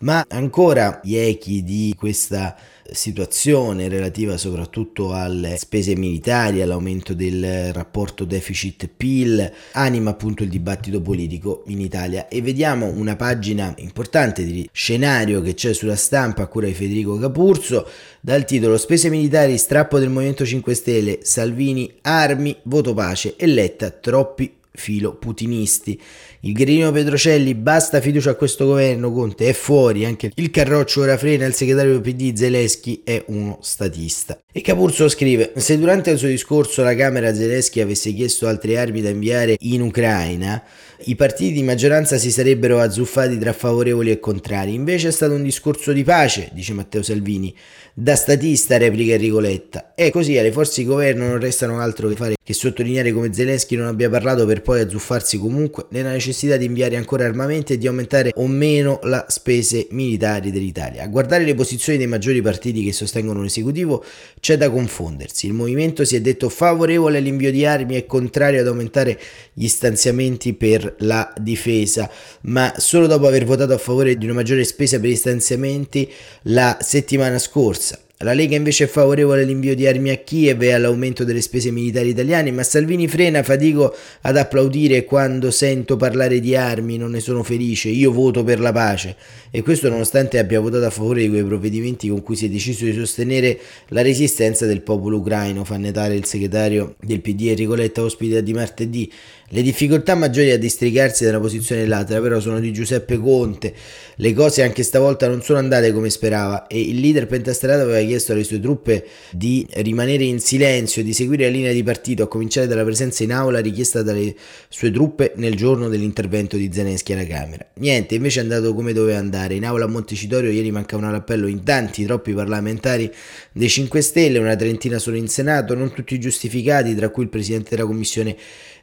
Ma 0.00 0.26
ancora 0.28 1.00
gli 1.02 1.16
echi 1.16 1.62
di 1.62 1.94
questa 1.96 2.54
situazione 2.90 3.88
relativa 3.88 4.36
soprattutto 4.36 5.14
alle 5.14 5.56
spese 5.56 5.96
militari, 5.96 6.60
all'aumento 6.60 7.14
del 7.14 7.72
rapporto 7.72 8.24
deficit-PIL, 8.24 9.52
anima 9.72 10.10
appunto 10.10 10.42
il 10.42 10.50
dibattito 10.50 11.00
politico 11.00 11.62
in 11.68 11.80
Italia 11.80 12.28
e 12.28 12.42
vediamo 12.42 12.86
una 12.86 13.16
pagina 13.16 13.72
importante 13.78 14.44
di 14.44 14.68
scenario 14.70 15.40
che 15.40 15.54
c'è 15.54 15.72
sulla 15.72 15.96
stampa 15.96 16.42
a 16.42 16.46
cura 16.46 16.66
di 16.66 16.74
Federico 16.74 17.16
Capurso 17.16 17.88
dal 18.20 18.44
titolo 18.44 18.76
Spese 18.76 19.08
militari, 19.08 19.56
strappo 19.56 19.98
del 19.98 20.10
Movimento 20.10 20.44
5 20.44 20.74
Stelle, 20.74 21.18
Salvini, 21.22 21.92
armi, 22.02 22.56
voto 22.64 22.92
pace 22.92 23.36
e 23.36 23.46
Letta, 23.46 23.90
troppi 23.90 24.52
filo 24.74 25.14
putinisti. 25.14 25.98
Il 26.40 26.52
Gherino 26.52 26.90
Petrocelli, 26.90 27.54
basta 27.54 28.00
fiducia 28.00 28.30
a 28.30 28.34
questo 28.34 28.66
governo, 28.66 29.12
Conte 29.12 29.48
è 29.48 29.52
fuori, 29.52 30.04
anche 30.04 30.32
il 30.34 30.50
Carroccio 30.50 31.02
ora 31.02 31.16
frena, 31.16 31.46
il 31.46 31.54
segretario 31.54 32.00
PD 32.00 32.34
Zelensky 32.34 33.02
è 33.04 33.22
uno 33.28 33.58
statista. 33.62 34.38
E 34.52 34.60
Capurso 34.60 35.08
scrive, 35.08 35.52
se 35.56 35.78
durante 35.78 36.10
il 36.10 36.18
suo 36.18 36.28
discorso 36.28 36.82
la 36.82 36.94
Camera 36.94 37.34
Zelensky 37.34 37.80
avesse 37.80 38.12
chiesto 38.12 38.46
altre 38.46 38.76
armi 38.78 39.00
da 39.00 39.08
inviare 39.08 39.56
in 39.60 39.80
Ucraina, 39.80 40.62
i 41.06 41.16
partiti 41.16 41.52
di 41.52 41.62
maggioranza 41.62 42.16
si 42.16 42.30
sarebbero 42.30 42.78
azzuffati 42.78 43.38
tra 43.38 43.52
favorevoli 43.52 44.10
e 44.10 44.20
contrari, 44.20 44.74
invece 44.74 45.08
è 45.08 45.10
stato 45.10 45.34
un 45.34 45.42
discorso 45.42 45.92
di 45.92 46.02
pace, 46.04 46.50
dice 46.52 46.72
Matteo 46.72 47.02
Salvini, 47.02 47.54
da 47.92 48.16
statista 48.16 48.76
replica 48.76 49.14
Enrico 49.14 49.38
Letta. 49.38 49.92
E 49.94 50.10
così 50.10 50.36
alle 50.38 50.52
forze 50.52 50.82
di 50.82 50.88
governo 50.88 51.26
non 51.26 51.38
restano 51.38 51.80
altro 51.80 52.08
che 52.08 52.14
fare 52.14 52.34
che 52.44 52.52
sottolineare 52.52 53.10
come 53.12 53.32
Zelensky 53.32 53.74
non 53.74 53.86
abbia 53.86 54.10
parlato 54.10 54.44
per 54.44 54.60
poi 54.60 54.80
azzuffarsi 54.80 55.38
comunque 55.38 55.86
nella 55.90 56.10
necessità 56.10 56.58
di 56.58 56.66
inviare 56.66 56.96
ancora 56.96 57.24
armamenti 57.24 57.72
e 57.72 57.78
di 57.78 57.86
aumentare 57.86 58.32
o 58.34 58.46
meno 58.46 59.00
le 59.04 59.24
spese 59.28 59.86
militari 59.92 60.50
dell'Italia. 60.50 61.04
A 61.04 61.06
guardare 61.06 61.44
le 61.44 61.54
posizioni 61.54 61.96
dei 61.96 62.06
maggiori 62.06 62.42
partiti 62.42 62.84
che 62.84 62.92
sostengono 62.92 63.40
l'esecutivo 63.40 64.04
c'è 64.40 64.58
da 64.58 64.68
confondersi. 64.68 65.46
Il 65.46 65.54
movimento 65.54 66.04
si 66.04 66.16
è 66.16 66.20
detto 66.20 66.50
favorevole 66.50 67.16
all'invio 67.16 67.50
di 67.50 67.64
armi 67.64 67.96
e 67.96 68.04
contrario 68.04 68.60
ad 68.60 68.66
aumentare 68.66 69.18
gli 69.54 69.66
stanziamenti 69.66 70.52
per 70.52 70.93
la 70.98 71.32
difesa, 71.40 72.10
ma 72.42 72.74
solo 72.76 73.06
dopo 73.06 73.26
aver 73.26 73.44
votato 73.44 73.72
a 73.72 73.78
favore 73.78 74.16
di 74.16 74.24
una 74.24 74.34
maggiore 74.34 74.64
spesa 74.64 74.98
per 75.00 75.10
gli 75.10 75.16
stanziamenti 75.16 76.10
la 76.42 76.78
settimana 76.80 77.38
scorsa. 77.38 77.98
La 78.18 78.32
Lega 78.32 78.54
invece 78.54 78.84
è 78.84 78.86
favorevole 78.86 79.42
all'invio 79.42 79.74
di 79.74 79.88
armi 79.88 80.08
a 80.10 80.16
Kiev 80.16 80.62
e 80.62 80.72
all'aumento 80.72 81.24
delle 81.24 81.42
spese 81.42 81.72
militari 81.72 82.10
italiane, 82.10 82.52
ma 82.52 82.62
Salvini 82.62 83.08
frena, 83.08 83.42
fatico 83.42 83.94
ad 84.22 84.36
applaudire 84.36 85.04
quando 85.04 85.50
sento 85.50 85.96
parlare 85.96 86.38
di 86.38 86.54
armi, 86.54 86.96
non 86.96 87.10
ne 87.10 87.18
sono 87.18 87.42
felice, 87.42 87.88
io 87.88 88.12
voto 88.12 88.44
per 88.44 88.60
la 88.60 88.70
pace. 88.70 89.16
E 89.50 89.62
questo 89.62 89.90
nonostante 89.90 90.38
abbia 90.38 90.60
votato 90.60 90.86
a 90.86 90.90
favore 90.90 91.22
di 91.22 91.28
quei 91.28 91.44
provvedimenti 91.44 92.08
con 92.08 92.22
cui 92.22 92.36
si 92.36 92.46
è 92.46 92.48
deciso 92.48 92.84
di 92.84 92.94
sostenere 92.94 93.58
la 93.88 94.00
resistenza 94.00 94.64
del 94.64 94.80
popolo 94.82 95.18
ucraino, 95.18 95.64
fa 95.64 95.76
netare 95.76 96.14
il 96.14 96.24
segretario 96.24 96.94
del 97.00 97.20
PD 97.20 97.48
Enrico 97.48 97.74
Letta 97.74 98.02
ospite 98.02 98.44
di 98.44 98.54
martedì. 98.54 99.12
Le 99.48 99.60
difficoltà 99.60 100.14
maggiori 100.14 100.50
a 100.52 100.58
districarsi 100.58 101.24
dalla 101.24 101.38
posizione 101.38 101.86
latere 101.86 102.20
però 102.22 102.40
sono 102.40 102.60
di 102.60 102.72
Giuseppe 102.72 103.18
Conte. 103.18 103.74
Le 104.16 104.32
cose 104.32 104.62
anche 104.62 104.82
stavolta 104.82 105.28
non 105.28 105.42
sono 105.42 105.58
andate 105.58 105.92
come 105.92 106.08
sperava 106.08 106.66
e 106.66 106.80
il 106.80 106.98
leader 106.98 107.26
pentastellato 107.26 107.82
aveva 107.82 108.04
chiesto 108.06 108.32
alle 108.32 108.42
sue 108.42 108.58
truppe 108.58 109.04
di 109.32 109.66
rimanere 109.74 110.24
in 110.24 110.40
silenzio 110.40 111.02
di 111.02 111.12
seguire 111.12 111.44
la 111.44 111.50
linea 111.50 111.72
di 111.72 111.82
partito, 111.82 112.22
a 112.22 112.28
cominciare 112.28 112.66
dalla 112.66 112.84
presenza 112.84 113.22
in 113.22 113.32
aula 113.32 113.60
richiesta 113.60 114.02
dalle 114.02 114.34
sue 114.68 114.90
truppe 114.90 115.32
nel 115.36 115.56
giorno 115.56 115.88
dell'intervento 115.88 116.56
di 116.56 116.70
Zelensky 116.72 117.12
alla 117.12 117.26
Camera. 117.26 117.66
Niente, 117.74 118.14
invece 118.14 118.40
è 118.40 118.42
andato 118.42 118.72
come 118.72 118.94
doveva 118.94 119.18
andare. 119.18 119.54
In 119.54 119.66
aula 119.66 119.84
a 119.84 119.88
Montecitorio 119.88 120.50
ieri 120.50 120.70
mancava 120.70 121.06
un 121.06 121.14
appello 121.14 121.48
in 121.48 121.62
tanti, 121.64 122.04
troppi 122.06 122.32
parlamentari 122.32 123.12
dei 123.52 123.68
5 123.68 124.00
Stelle, 124.00 124.38
una 124.38 124.56
trentina 124.56 124.98
solo 124.98 125.16
in 125.16 125.28
Senato, 125.28 125.74
non 125.74 125.92
tutti 125.92 126.18
giustificati, 126.18 126.94
tra 126.94 127.10
cui 127.10 127.24
il 127.24 127.28
presidente 127.28 127.76
della 127.76 127.86
commissione 127.86 128.36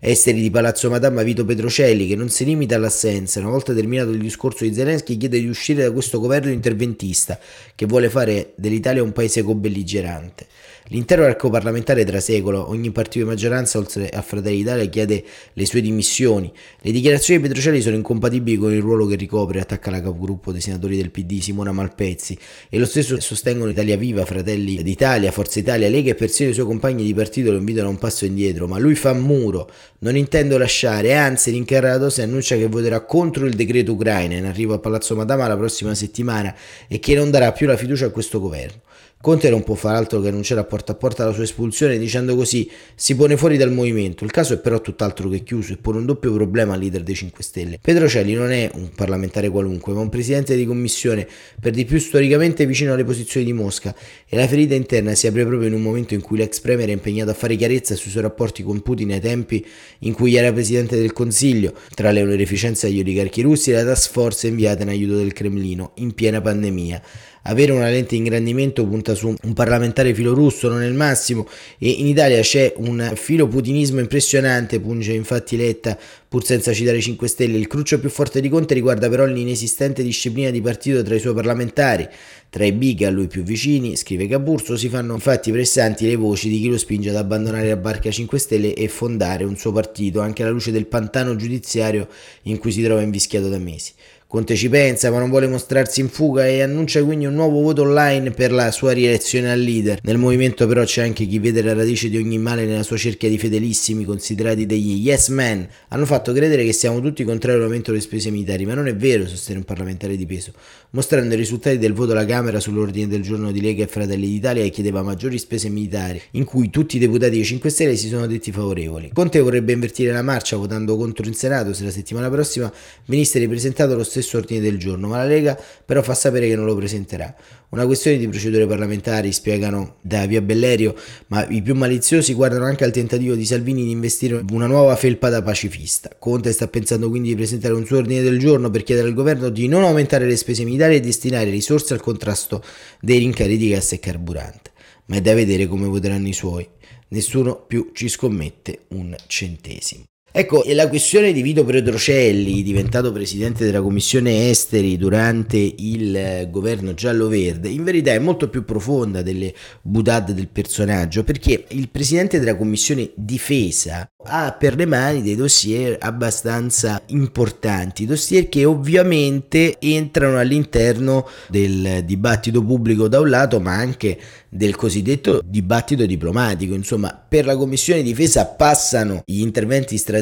esteri 0.03 0.41
di 0.41 0.49
Palazzo 0.49 0.89
Madama 0.89 1.21
Vito 1.21 1.45
Petrocelli, 1.45 2.07
che 2.07 2.15
non 2.15 2.29
si 2.29 2.43
limita 2.43 2.75
all'assenza. 2.75 3.39
Una 3.39 3.49
volta 3.49 3.71
terminato 3.71 4.09
il 4.09 4.19
discorso 4.19 4.63
di 4.63 4.73
Zelensky, 4.73 5.15
chiede 5.15 5.39
di 5.39 5.47
uscire 5.47 5.83
da 5.83 5.91
questo 5.91 6.19
governo 6.19 6.49
interventista 6.49 7.39
che 7.75 7.85
vuole 7.85 8.09
fare 8.09 8.53
dell'Italia 8.55 9.03
un 9.03 9.11
paese 9.11 9.43
co-belligerante. 9.43 10.47
L'intero 10.87 11.23
arco 11.23 11.49
parlamentare 11.49 12.03
trasecolo, 12.03 12.67
ogni 12.67 12.91
partito 12.91 13.23
di 13.23 13.29
maggioranza, 13.29 13.77
oltre 13.77 14.09
a 14.09 14.21
Fratelli 14.21 14.57
d'Italia, 14.57 14.85
chiede 14.85 15.23
le 15.53 15.65
sue 15.65 15.79
dimissioni. 15.79 16.51
Le 16.81 16.91
dichiarazioni 16.91 17.39
di 17.39 17.47
Petrocelli 17.47 17.81
sono 17.81 17.95
incompatibili 17.95 18.57
con 18.57 18.73
il 18.73 18.81
ruolo 18.81 19.05
che 19.05 19.15
ricopre, 19.15 19.61
attacca 19.61 19.89
la 19.91 20.01
capogruppo 20.01 20.51
dei 20.51 20.59
senatori 20.59 20.97
del 20.97 21.11
PD 21.11 21.39
Simona 21.39 21.71
Malpezzi. 21.71 22.37
E 22.67 22.77
lo 22.77 22.85
stesso 22.85 23.21
sostengono 23.21 23.69
Italia 23.69 23.95
Viva, 23.95 24.25
Fratelli 24.25 24.83
d'Italia, 24.83 25.31
Forza 25.31 25.59
Italia, 25.59 25.87
Lega 25.87 26.11
e 26.11 26.15
persino 26.15 26.49
i 26.49 26.53
suoi 26.53 26.65
compagni 26.65 27.03
di 27.03 27.13
partito 27.13 27.51
lo 27.51 27.57
invitano 27.57 27.87
a 27.87 27.91
un 27.91 27.97
passo 27.97 28.25
indietro, 28.25 28.67
ma 28.67 28.77
lui 28.77 28.95
fa 28.95 29.13
muro, 29.13 29.69
non 29.99 30.17
intendo 30.17 30.57
lasciare, 30.57 31.15
anzi 31.15 31.51
l'incarnato 31.51 32.09
si 32.09 32.21
annuncia 32.21 32.57
che 32.57 32.67
voterà 32.67 33.01
contro 33.01 33.45
il 33.45 33.53
decreto 33.53 33.93
Ucraina. 33.93 34.35
In 34.35 34.45
arrivo 34.45 34.73
a 34.73 34.79
Palazzo 34.79 35.15
Madama 35.15 35.47
la 35.47 35.55
prossima 35.55 35.95
settimana 35.95 36.53
e 36.87 36.99
che 36.99 37.15
non 37.15 37.29
darà 37.29 37.51
più 37.51 37.67
la 37.67 37.77
fiducia 37.77 38.07
a 38.07 38.09
questo 38.09 38.39
governo. 38.39 38.81
Conte 39.21 39.51
non 39.51 39.63
può 39.63 39.75
fare 39.75 39.97
altro 39.97 40.19
che 40.19 40.29
annunciare 40.29 40.61
a 40.61 40.63
porta 40.63 40.93
a 40.93 40.95
porta 40.95 41.25
la 41.25 41.31
sua 41.31 41.43
espulsione 41.43 41.99
dicendo 41.99 42.35
così 42.35 42.69
si 42.95 43.15
pone 43.15 43.37
fuori 43.37 43.55
dal 43.55 43.71
movimento. 43.71 44.23
Il 44.23 44.31
caso 44.31 44.55
è 44.55 44.57
però 44.57 44.81
tutt'altro 44.81 45.29
che 45.29 45.43
chiuso 45.43 45.73
e 45.73 45.77
pone 45.77 45.99
un 45.99 46.07
doppio 46.07 46.33
problema 46.33 46.73
al 46.73 46.79
leader 46.79 47.03
dei 47.03 47.13
5 47.13 47.43
Stelle. 47.43 47.79
Petrocelli 47.79 48.33
non 48.33 48.51
è 48.51 48.69
un 48.73 48.89
parlamentare 48.95 49.49
qualunque, 49.49 49.93
ma 49.93 49.99
un 49.99 50.09
presidente 50.09 50.55
di 50.55 50.65
commissione 50.65 51.27
per 51.59 51.71
di 51.71 51.85
più 51.85 51.99
storicamente 51.99 52.65
vicino 52.65 52.93
alle 52.93 53.03
posizioni 53.03 53.45
di 53.45 53.53
Mosca 53.53 53.93
e 54.33 54.37
la 54.37 54.47
ferita 54.47 54.75
interna 54.75 55.13
si 55.13 55.27
apre 55.27 55.45
proprio 55.45 55.67
in 55.67 55.73
un 55.73 55.81
momento 55.81 56.13
in 56.13 56.21
cui 56.21 56.37
l'ex 56.37 56.61
premier 56.61 56.87
è 56.87 56.93
impegnato 56.93 57.31
a 57.31 57.33
fare 57.33 57.57
chiarezza 57.57 57.95
sui 57.95 58.09
suoi 58.09 58.23
rapporti 58.23 58.63
con 58.63 58.79
Putin 58.81 59.11
ai 59.11 59.19
tempi 59.19 59.65
in 59.99 60.13
cui 60.13 60.35
era 60.35 60.53
presidente 60.53 60.97
del 60.97 61.11
Consiglio, 61.11 61.73
tra 61.93 62.11
le 62.11 62.21
onorificenze 62.21 62.87
agli 62.87 63.01
oligarchi 63.01 63.41
russi 63.41 63.71
e 63.71 63.73
la 63.73 63.83
task 63.83 64.09
force 64.09 64.47
inviata 64.47 64.83
in 64.83 64.87
aiuto 64.87 65.17
del 65.17 65.33
Cremlino 65.33 65.91
in 65.95 66.13
piena 66.13 66.39
pandemia 66.39 67.01
avere 67.43 67.71
una 67.71 67.89
lente 67.89 68.09
di 68.11 68.17
ingrandimento 68.17 68.85
punta 68.85 69.15
su 69.15 69.33
un 69.41 69.53
parlamentare 69.53 70.13
filorusso, 70.13 70.69
non 70.69 70.81
è 70.81 70.87
il 70.87 70.93
massimo, 70.93 71.47
e 71.77 71.89
in 71.89 72.07
Italia 72.07 72.41
c'è 72.41 72.73
un 72.77 73.13
filoputinismo 73.15 73.99
impressionante, 73.99 74.79
punge 74.79 75.13
infatti 75.13 75.57
Letta, 75.57 75.97
pur 76.27 76.45
senza 76.45 76.73
citare 76.73 76.97
i 76.97 77.01
5 77.01 77.27
Stelle. 77.27 77.57
Il 77.57 77.67
cruccio 77.67 77.99
più 77.99 78.09
forte 78.09 78.41
di 78.41 78.49
Conte 78.49 78.73
riguarda 78.73 79.09
però 79.09 79.25
l'inesistente 79.25 80.03
disciplina 80.03 80.49
di 80.49 80.61
partito 80.61 81.01
tra 81.03 81.15
i 81.15 81.19
suoi 81.19 81.33
parlamentari. 81.33 82.07
Tra 82.51 82.65
i 82.65 82.73
big 82.73 83.03
a 83.03 83.09
lui 83.09 83.27
più 83.27 83.43
vicini, 83.43 83.95
scrive 83.95 84.27
Caburso, 84.27 84.75
si 84.75 84.89
fanno 84.89 85.13
infatti 85.13 85.51
pressanti 85.51 86.05
le 86.05 86.17
voci 86.17 86.49
di 86.49 86.59
chi 86.59 86.67
lo 86.67 86.77
spinge 86.77 87.09
ad 87.09 87.15
abbandonare 87.15 87.69
la 87.69 87.77
barca 87.77 88.11
5 88.11 88.37
Stelle 88.37 88.73
e 88.73 88.89
fondare 88.89 89.45
un 89.45 89.55
suo 89.55 89.71
partito, 89.71 90.19
anche 90.19 90.43
alla 90.43 90.51
luce 90.51 90.73
del 90.73 90.85
pantano 90.85 91.37
giudiziario 91.37 92.09
in 92.41 92.57
cui 92.57 92.73
si 92.73 92.83
trova 92.83 93.03
invischiato 93.03 93.47
da 93.47 93.57
mesi. 93.57 93.93
Conte 94.31 94.55
ci 94.55 94.69
pensa 94.69 95.11
ma 95.11 95.19
non 95.19 95.29
vuole 95.29 95.45
mostrarsi 95.45 95.99
in 95.99 96.07
fuga 96.07 96.47
e 96.47 96.61
annuncia 96.61 97.03
quindi 97.03 97.25
un 97.25 97.33
nuovo 97.33 97.59
voto 97.59 97.81
online 97.81 98.31
per 98.31 98.53
la 98.53 98.71
sua 98.71 98.93
rielezione 98.93 99.51
al 99.51 99.59
leader. 99.59 99.99
Nel 100.03 100.17
movimento 100.17 100.65
però 100.67 100.85
c'è 100.85 101.03
anche 101.03 101.25
chi 101.25 101.37
vede 101.37 101.61
la 101.61 101.73
radice 101.73 102.09
di 102.09 102.15
ogni 102.15 102.37
male 102.37 102.63
nella 102.63 102.83
sua 102.83 102.95
cerchia 102.95 103.27
di 103.27 103.37
fedelissimi 103.37 104.05
considerati 104.05 104.65
degli 104.65 105.05
yes 105.05 105.27
men. 105.27 105.67
Hanno 105.89 106.05
fatto 106.05 106.31
credere 106.31 106.63
che 106.63 106.71
siamo 106.71 107.01
tutti 107.01 107.25
contrari 107.25 107.57
all'aumento 107.57 107.91
delle 107.91 108.01
spese 108.01 108.31
militari, 108.31 108.65
ma 108.65 108.73
non 108.73 108.87
è 108.87 108.95
vero, 108.95 109.27
sostiene 109.27 109.59
un 109.59 109.65
parlamentare 109.65 110.15
di 110.15 110.25
peso, 110.25 110.53
mostrando 110.91 111.33
i 111.33 111.37
risultati 111.37 111.77
del 111.77 111.91
voto 111.91 112.13
alla 112.13 112.23
Camera 112.23 112.61
sull'ordine 112.61 113.09
del 113.09 113.23
giorno 113.23 113.51
di 113.51 113.59
Lega 113.59 113.83
e 113.83 113.87
Fratelli 113.87 114.27
d'Italia 114.27 114.63
che 114.63 114.69
chiedeva 114.69 115.01
maggiori 115.01 115.37
spese 115.39 115.67
militari, 115.67 116.21
in 116.31 116.45
cui 116.45 116.69
tutti 116.69 116.95
i 116.95 116.99
deputati 116.99 117.31
dei 117.31 117.43
5 117.43 117.69
Stelle 117.69 117.97
si 117.97 118.07
sono 118.07 118.25
detti 118.27 118.53
favorevoli. 118.53 119.09
Conte 119.11 119.41
vorrebbe 119.41 119.73
invertire 119.73 120.13
la 120.13 120.21
marcia 120.21 120.55
votando 120.55 120.95
contro 120.95 121.27
in 121.27 121.33
Senato 121.33 121.73
se 121.73 121.83
la 121.83 121.91
settimana 121.91 122.29
prossima 122.29 122.71
venisse 123.07 123.37
ripresentato 123.37 123.93
lo 123.93 124.03
stesso 124.05 124.19
stesso 124.21 124.37
ordine 124.37 124.61
del 124.61 124.77
giorno, 124.77 125.07
ma 125.07 125.17
la 125.17 125.25
Lega 125.25 125.59
però 125.85 126.01
fa 126.01 126.13
sapere 126.13 126.47
che 126.47 126.55
non 126.55 126.65
lo 126.65 126.75
presenterà. 126.75 127.35
Una 127.69 127.85
questione 127.85 128.17
di 128.17 128.27
procedure 128.27 128.67
parlamentari, 128.67 129.31
spiegano 129.31 129.95
da 130.01 130.25
Via 130.25 130.41
Bellerio, 130.41 130.93
ma 131.27 131.47
i 131.47 131.61
più 131.61 131.73
maliziosi 131.73 132.33
guardano 132.33 132.65
anche 132.65 132.83
al 132.83 132.91
tentativo 132.91 133.33
di 133.33 133.45
Salvini 133.45 133.83
di 133.83 133.91
investire 133.91 134.43
una 134.51 134.67
nuova 134.67 134.95
felpa 134.95 135.29
da 135.29 135.41
pacifista. 135.41 136.09
Conte 136.19 136.51
sta 136.51 136.67
pensando 136.67 137.09
quindi 137.09 137.29
di 137.29 137.35
presentare 137.35 137.73
un 137.73 137.85
suo 137.85 137.97
ordine 137.97 138.21
del 138.21 138.39
giorno 138.39 138.69
per 138.69 138.83
chiedere 138.83 139.07
al 139.07 139.13
governo 139.13 139.49
di 139.49 139.67
non 139.67 139.83
aumentare 139.83 140.25
le 140.25 140.35
spese 140.35 140.63
militari 140.63 140.95
e 140.95 140.99
destinare 140.99 141.49
risorse 141.49 141.93
al 141.93 142.01
contrasto 142.01 142.63
dei 142.99 143.19
rincari 143.19 143.57
di 143.57 143.69
gas 143.69 143.93
e 143.93 143.99
carburante. 143.99 144.71
Ma 145.05 145.15
è 145.15 145.21
da 145.21 145.33
vedere 145.33 145.67
come 145.67 145.87
voteranno 145.87 146.27
i 146.27 146.33
suoi. 146.33 146.67
Nessuno 147.09 147.65
più 147.65 147.91
ci 147.93 148.07
scommette 148.07 148.85
un 148.89 149.15
centesimo. 149.27 150.10
Ecco, 150.33 150.63
la 150.67 150.87
questione 150.87 151.33
di 151.33 151.41
Vito 151.41 151.65
Pedrocelli, 151.65 152.63
diventato 152.63 153.11
presidente 153.11 153.65
della 153.65 153.81
commissione 153.81 154.49
esteri 154.49 154.95
durante 154.95 155.57
il 155.57 156.15
eh, 156.15 156.47
governo 156.49 156.93
giallo-verde, 156.93 157.67
in 157.67 157.83
verità 157.83 158.13
è 158.13 158.19
molto 158.19 158.47
più 158.47 158.63
profonda 158.63 159.21
delle 159.21 159.53
butade 159.81 160.33
del 160.33 160.47
personaggio, 160.47 161.25
perché 161.25 161.65
il 161.71 161.89
presidente 161.89 162.39
della 162.39 162.55
commissione 162.55 163.11
difesa 163.13 164.09
ha 164.23 164.55
per 164.57 164.75
le 164.75 164.85
mani 164.85 165.21
dei 165.21 165.35
dossier 165.35 165.97
abbastanza 165.99 167.01
importanti, 167.07 168.05
dossier 168.05 168.47
che 168.47 168.63
ovviamente 168.63 169.79
entrano 169.79 170.37
all'interno 170.37 171.27
del 171.49 172.05
dibattito 172.05 172.63
pubblico 172.63 173.09
da 173.09 173.19
un 173.19 173.29
lato, 173.29 173.59
ma 173.59 173.73
anche 173.73 174.17
del 174.47 174.75
cosiddetto 174.75 175.41
dibattito 175.43 176.05
diplomatico. 176.05 176.73
Insomma, 176.73 177.25
per 177.27 177.45
la 177.45 177.57
Commissione 177.57 178.01
difesa 178.01 178.45
passano 178.45 179.23
gli 179.25 179.41
interventi 179.41 179.97
strategici 179.97 180.19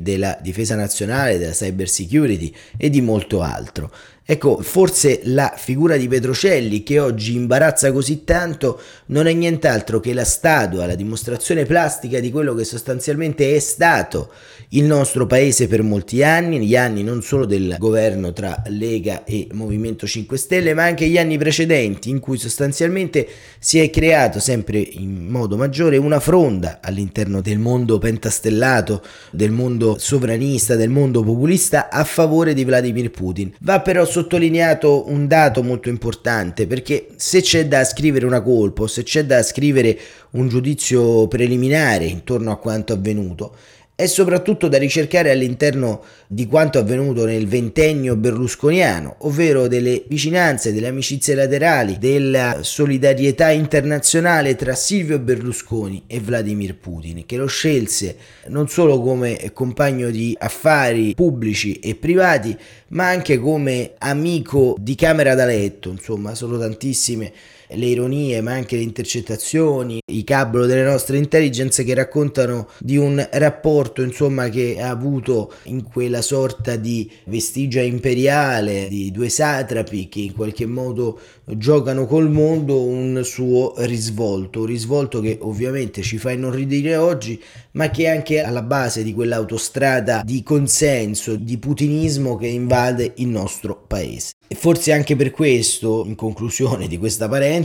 della 0.00 0.38
difesa 0.40 0.74
nazionale, 0.74 1.38
della 1.38 1.52
cyber 1.52 1.88
security 1.88 2.52
e 2.76 2.90
di 2.90 3.00
molto 3.00 3.42
altro. 3.42 3.92
Ecco, 4.28 4.58
forse 4.60 5.20
la 5.22 5.54
figura 5.56 5.96
di 5.96 6.08
Petrocelli 6.08 6.82
che 6.82 6.98
oggi 6.98 7.36
imbarazza 7.36 7.92
così 7.92 8.24
tanto 8.24 8.80
non 9.06 9.28
è 9.28 9.32
nient'altro 9.32 10.00
che 10.00 10.12
la 10.12 10.24
statua, 10.24 10.84
la 10.84 10.96
dimostrazione 10.96 11.64
plastica 11.64 12.18
di 12.18 12.32
quello 12.32 12.52
che 12.52 12.64
sostanzialmente 12.64 13.54
è 13.54 13.60
stato 13.60 14.32
il 14.70 14.82
nostro 14.82 15.26
paese 15.26 15.68
per 15.68 15.84
molti 15.84 16.24
anni, 16.24 16.58
gli 16.66 16.74
anni 16.74 17.04
non 17.04 17.22
solo 17.22 17.44
del 17.44 17.76
governo 17.78 18.32
tra 18.32 18.64
Lega 18.66 19.22
e 19.22 19.46
Movimento 19.52 20.08
5 20.08 20.36
Stelle, 20.36 20.74
ma 20.74 20.82
anche 20.82 21.06
gli 21.06 21.18
anni 21.18 21.38
precedenti 21.38 22.10
in 22.10 22.18
cui 22.18 22.36
sostanzialmente 22.36 23.28
si 23.60 23.78
è 23.78 23.90
creato 23.90 24.40
sempre 24.40 24.78
in 24.78 25.28
modo 25.28 25.56
maggiore 25.56 25.98
una 25.98 26.18
fronda 26.18 26.80
all'interno 26.82 27.40
del 27.40 27.60
mondo 27.60 27.98
pentastellato, 27.98 29.04
del 29.30 29.52
mondo 29.52 29.98
sovranista, 30.00 30.74
del 30.74 30.90
mondo 30.90 31.22
populista 31.22 31.90
a 31.90 32.02
favore 32.02 32.54
di 32.54 32.64
Vladimir 32.64 33.12
Putin. 33.12 33.54
Va 33.60 33.80
però 33.80 34.04
sottolineato 34.16 35.10
un 35.10 35.26
dato 35.26 35.62
molto 35.62 35.90
importante 35.90 36.66
perché 36.66 37.08
se 37.16 37.42
c'è 37.42 37.66
da 37.66 37.84
scrivere 37.84 38.24
una 38.24 38.40
colpa 38.40 38.88
se 38.88 39.02
c'è 39.02 39.26
da 39.26 39.42
scrivere 39.42 39.98
un 40.30 40.48
giudizio 40.48 41.28
preliminare 41.28 42.06
intorno 42.06 42.50
a 42.50 42.56
quanto 42.56 42.92
avvenuto, 42.94 43.54
è 43.96 44.04
soprattutto 44.04 44.68
da 44.68 44.76
ricercare 44.76 45.30
all'interno 45.30 46.04
di 46.26 46.46
quanto 46.46 46.78
avvenuto 46.78 47.24
nel 47.24 47.46
ventennio 47.46 48.14
berlusconiano, 48.14 49.16
ovvero 49.20 49.68
delle 49.68 50.04
vicinanze, 50.06 50.74
delle 50.74 50.88
amicizie 50.88 51.34
laterali, 51.34 51.96
della 51.96 52.58
solidarietà 52.60 53.48
internazionale 53.48 54.54
tra 54.54 54.74
Silvio 54.74 55.18
Berlusconi 55.18 56.04
e 56.06 56.20
Vladimir 56.20 56.76
Putin, 56.76 57.24
che 57.24 57.38
lo 57.38 57.46
scelse 57.46 58.16
non 58.48 58.68
solo 58.68 59.00
come 59.00 59.50
compagno 59.54 60.10
di 60.10 60.36
affari 60.38 61.14
pubblici 61.14 61.78
e 61.78 61.94
privati, 61.94 62.54
ma 62.88 63.08
anche 63.08 63.38
come 63.38 63.92
amico 63.96 64.76
di 64.78 64.94
camera 64.94 65.34
da 65.34 65.46
letto, 65.46 65.88
insomma, 65.88 66.34
sono 66.34 66.58
tantissime 66.58 67.32
le 67.68 67.86
ironie 67.86 68.40
ma 68.40 68.52
anche 68.52 68.76
le 68.76 68.82
intercettazioni, 68.82 70.00
i 70.12 70.24
cabolo 70.24 70.66
delle 70.66 70.84
nostre 70.84 71.18
intelligence 71.18 71.84
che 71.84 71.94
raccontano 71.94 72.68
di 72.78 72.96
un 72.96 73.26
rapporto 73.32 74.02
insomma 74.02 74.48
che 74.48 74.80
ha 74.80 74.90
avuto 74.90 75.52
in 75.64 75.82
quella 75.84 76.22
sorta 76.22 76.76
di 76.76 77.10
vestigia 77.24 77.80
imperiale 77.80 78.88
di 78.88 79.10
due 79.10 79.28
satrapi 79.28 80.08
che 80.08 80.20
in 80.20 80.34
qualche 80.34 80.66
modo 80.66 81.18
giocano 81.44 82.06
col 82.06 82.30
mondo 82.30 82.82
un 82.82 83.20
suo 83.24 83.74
risvolto, 83.78 84.60
un 84.60 84.66
risvolto 84.66 85.20
che 85.20 85.38
ovviamente 85.40 86.02
ci 86.02 86.18
fa 86.18 86.30
inorridire 86.32 86.96
oggi 86.96 87.40
ma 87.72 87.90
che 87.90 88.04
è 88.04 88.08
anche 88.08 88.40
alla 88.40 88.62
base 88.62 89.02
di 89.02 89.12
quell'autostrada 89.12 90.22
di 90.24 90.42
consenso, 90.42 91.36
di 91.36 91.58
putinismo 91.58 92.36
che 92.36 92.46
invade 92.46 93.12
il 93.16 93.28
nostro 93.28 93.84
paese. 93.86 94.32
E 94.48 94.54
forse 94.54 94.92
anche 94.92 95.16
per 95.16 95.32
questo, 95.32 96.04
in 96.06 96.14
conclusione 96.14 96.86
di 96.86 96.98
questa 96.98 97.28
parentesi, 97.28 97.55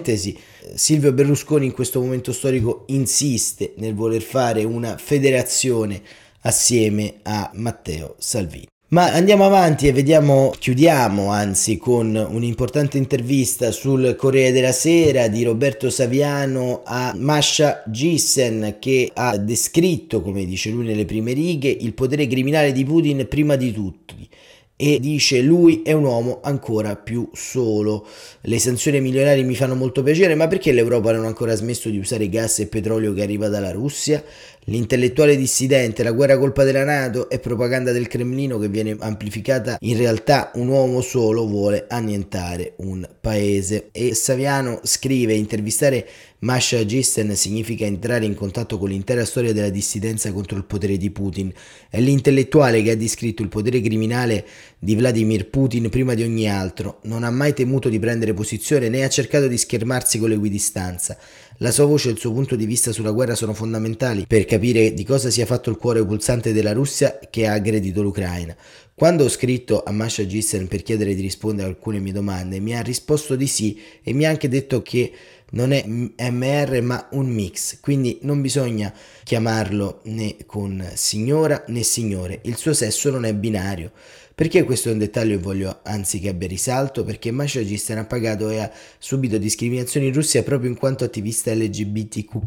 Silvio 0.74 1.12
Berlusconi 1.12 1.65
in 1.65 1.74
questo 1.74 2.00
momento 2.00 2.31
storico 2.31 2.86
insiste 2.88 3.74
nel 3.77 3.93
voler 3.93 4.21
fare 4.21 4.63
una 4.63 4.98
federazione 4.98 6.01
assieme 6.41 7.15
a 7.24 7.51
Matteo 7.53 8.15
Salvini. 8.17 8.67
Ma 8.91 9.13
andiamo 9.13 9.45
avanti 9.45 9.88
e 9.88 9.93
vediamo, 9.93 10.53
chiudiamo 10.57 11.29
anzi 11.29 11.77
con 11.77 12.13
un'importante 12.13 12.98
intervista 12.98 13.71
sul 13.71 14.15
Corriere 14.17 14.51
della 14.51 14.74
Sera 14.74 15.29
di 15.29 15.43
Roberto 15.43 15.89
Saviano 15.89 16.81
a 16.83 17.13
Masha 17.15 17.83
Gissen 17.88 18.75
che 18.79 19.10
ha 19.13 19.38
descritto, 19.38 20.21
come 20.21 20.43
dice 20.43 20.71
lui 20.71 20.86
nelle 20.86 21.05
prime 21.05 21.31
righe, 21.31 21.69
il 21.69 21.93
potere 21.93 22.27
criminale 22.27 22.74
di 22.74 22.83
Putin 22.83 23.27
prima 23.29 23.55
di 23.55 23.71
tutti 23.71 24.27
e 24.83 25.00
dice 25.00 25.41
lui 25.41 25.83
è 25.83 25.91
un 25.91 26.05
uomo 26.05 26.39
ancora 26.41 26.95
più 26.95 27.29
solo. 27.33 28.07
Le 28.41 28.57
sanzioni 28.57 29.00
milionari 29.00 29.43
mi 29.43 29.53
fanno 29.53 29.75
molto 29.75 30.01
piacere, 30.01 30.33
ma 30.33 30.47
perché 30.47 30.71
l'Europa 30.71 31.11
non 31.11 31.25
ha 31.25 31.27
ancora 31.27 31.53
smesso 31.53 31.88
di 31.91 32.00
usare 32.00 32.27
gas 32.29 32.57
e 32.57 32.65
petrolio 32.65 33.13
che 33.13 33.21
arriva 33.21 33.47
dalla 33.47 33.69
Russia? 33.69 34.23
L'intellettuale 34.65 35.36
dissidente, 35.36 36.03
la 36.03 36.12
guerra 36.12 36.38
colpa 36.38 36.63
della 36.63 36.84
Nato 36.84 37.30
è 37.30 37.39
propaganda 37.39 37.91
del 37.91 38.08
Cremlino 38.08 38.60
che 38.60 38.70
viene 38.70 38.96
amplificata. 39.00 39.77
In 39.82 39.98
realtà 39.98 40.51
un 40.53 40.68
uomo 40.68 41.01
solo 41.01 41.48
vuole 41.48 41.86
annientare 41.89 42.74
un 42.77 43.08
paese. 43.20 43.89
E 43.91 44.13
Saviano 44.13 44.80
scrive, 44.84 45.34
intervistare 45.34 46.08
Masha 46.39 46.86
Gisten 46.86 47.36
significa 47.36 47.86
entrare 47.86 48.25
in 48.25 48.36
contatto 48.36 48.77
con 48.77 48.89
l'intera 48.89 49.25
storia 49.25 49.51
della 49.51 49.70
dissidenza 49.70 50.32
contro 50.32 50.58
il 50.58 50.65
potere 50.65 50.96
di 50.98 51.10
Putin. 51.10 51.51
È 51.89 52.00
l'intellettuale 52.00 52.84
che 52.84 52.91
ha 52.91 52.96
descritto 52.96 53.41
il 53.41 53.50
potere 53.50 53.82
criminale 53.82 54.46
di 54.77 54.96
Vladimir 54.96 55.50
Putin 55.50 55.89
prima 55.89 56.13
di 56.13 56.22
ogni 56.22 56.48
altro. 56.48 57.00
Non 57.03 57.24
ha 57.24 57.32
mai 57.32 57.53
temuto 57.53 57.89
di 57.89 57.98
prendere 57.98 58.36
posizione 58.36 58.89
né 58.89 59.03
ha 59.03 59.10
cercato 59.10 59.48
di 59.48 59.58
schermarsi 59.58 60.20
con 60.20 60.30
l'equidistanza. 60.30 61.18
La 61.62 61.70
sua 61.70 61.86
voce 61.86 62.10
e 62.10 62.13
il 62.13 62.18
suo 62.18 62.32
punto 62.32 62.56
di 62.56 62.65
vista 62.65 62.91
sulla 62.91 63.12
guerra 63.12 63.36
sono 63.36 63.53
fondamentali 63.53 64.25
per 64.25 64.46
capire 64.46 64.96
di 64.96 65.03
cosa 65.06 65.30
sia 65.30 65.46
fatto 65.46 65.70
il 65.70 65.77
cuore 65.77 66.03
pulsante 66.03 66.53
della 66.53 66.74
Russia 66.74 67.20
che 67.30 67.46
ha 67.46 67.53
aggredito 67.53 68.01
l'Ucraina. 68.01 68.56
Quando 68.96 69.25
ho 69.25 69.30
scritto 69.30 69.84
a 69.84 69.91
Masha 69.91 70.25
Gissen 70.25 70.68
per 70.68 70.82
chiedere 70.82 71.13
di 71.13 71.22
rispondere 71.22 71.68
a 71.68 71.70
alcune 71.70 72.00
mie 72.00 72.13
domande, 72.13 72.60
mi 72.60 72.75
ha 72.75 72.82
risposto 72.82 73.36
di 73.36 73.46
sì 73.46 73.80
e 74.01 74.12
mi 74.12 74.25
ha 74.25 74.30
anche 74.30 74.50
detto 74.50 74.82
che 74.82 75.12
non 75.51 75.72
è 75.72 75.86
MR 75.86 76.81
ma 76.81 77.08
un 77.12 77.27
mix, 77.27 77.79
quindi 77.79 78.20
non 78.22 78.41
bisogna 78.41 78.93
chiamarlo 79.24 80.01
né 80.05 80.38
con 80.46 80.86
signora 80.93 81.63
né 81.67 81.84
signore, 81.84 82.41
il 82.43 82.58
suo 82.58 82.74
sesso 82.74 83.10
non 83.10 83.25
è 83.25 83.34
binario. 83.34 83.91
Perché 84.34 84.63
questo 84.63 84.89
è 84.89 84.91
un 84.91 84.98
dettaglio 84.98 85.36
che 85.36 85.43
voglio 85.43 85.79
anzi 85.84 86.20
che 86.20 86.29
abbia 86.29 86.48
risalto? 86.48 87.03
Perché 87.03 87.29
Masha 87.29 87.63
Gistan 87.63 88.00
ha 88.00 88.05
pagato 88.05 88.50
e 88.50 88.58
ha 88.58 88.72
subito 88.98 89.38
discriminazioni 89.38 90.08
in 90.08 90.13
Russia 90.13 90.41
proprio 90.41 90.70
in 90.70 90.77
quanto 90.77 91.03
attivista 91.03 91.53
LGBTQ+. 91.53 92.39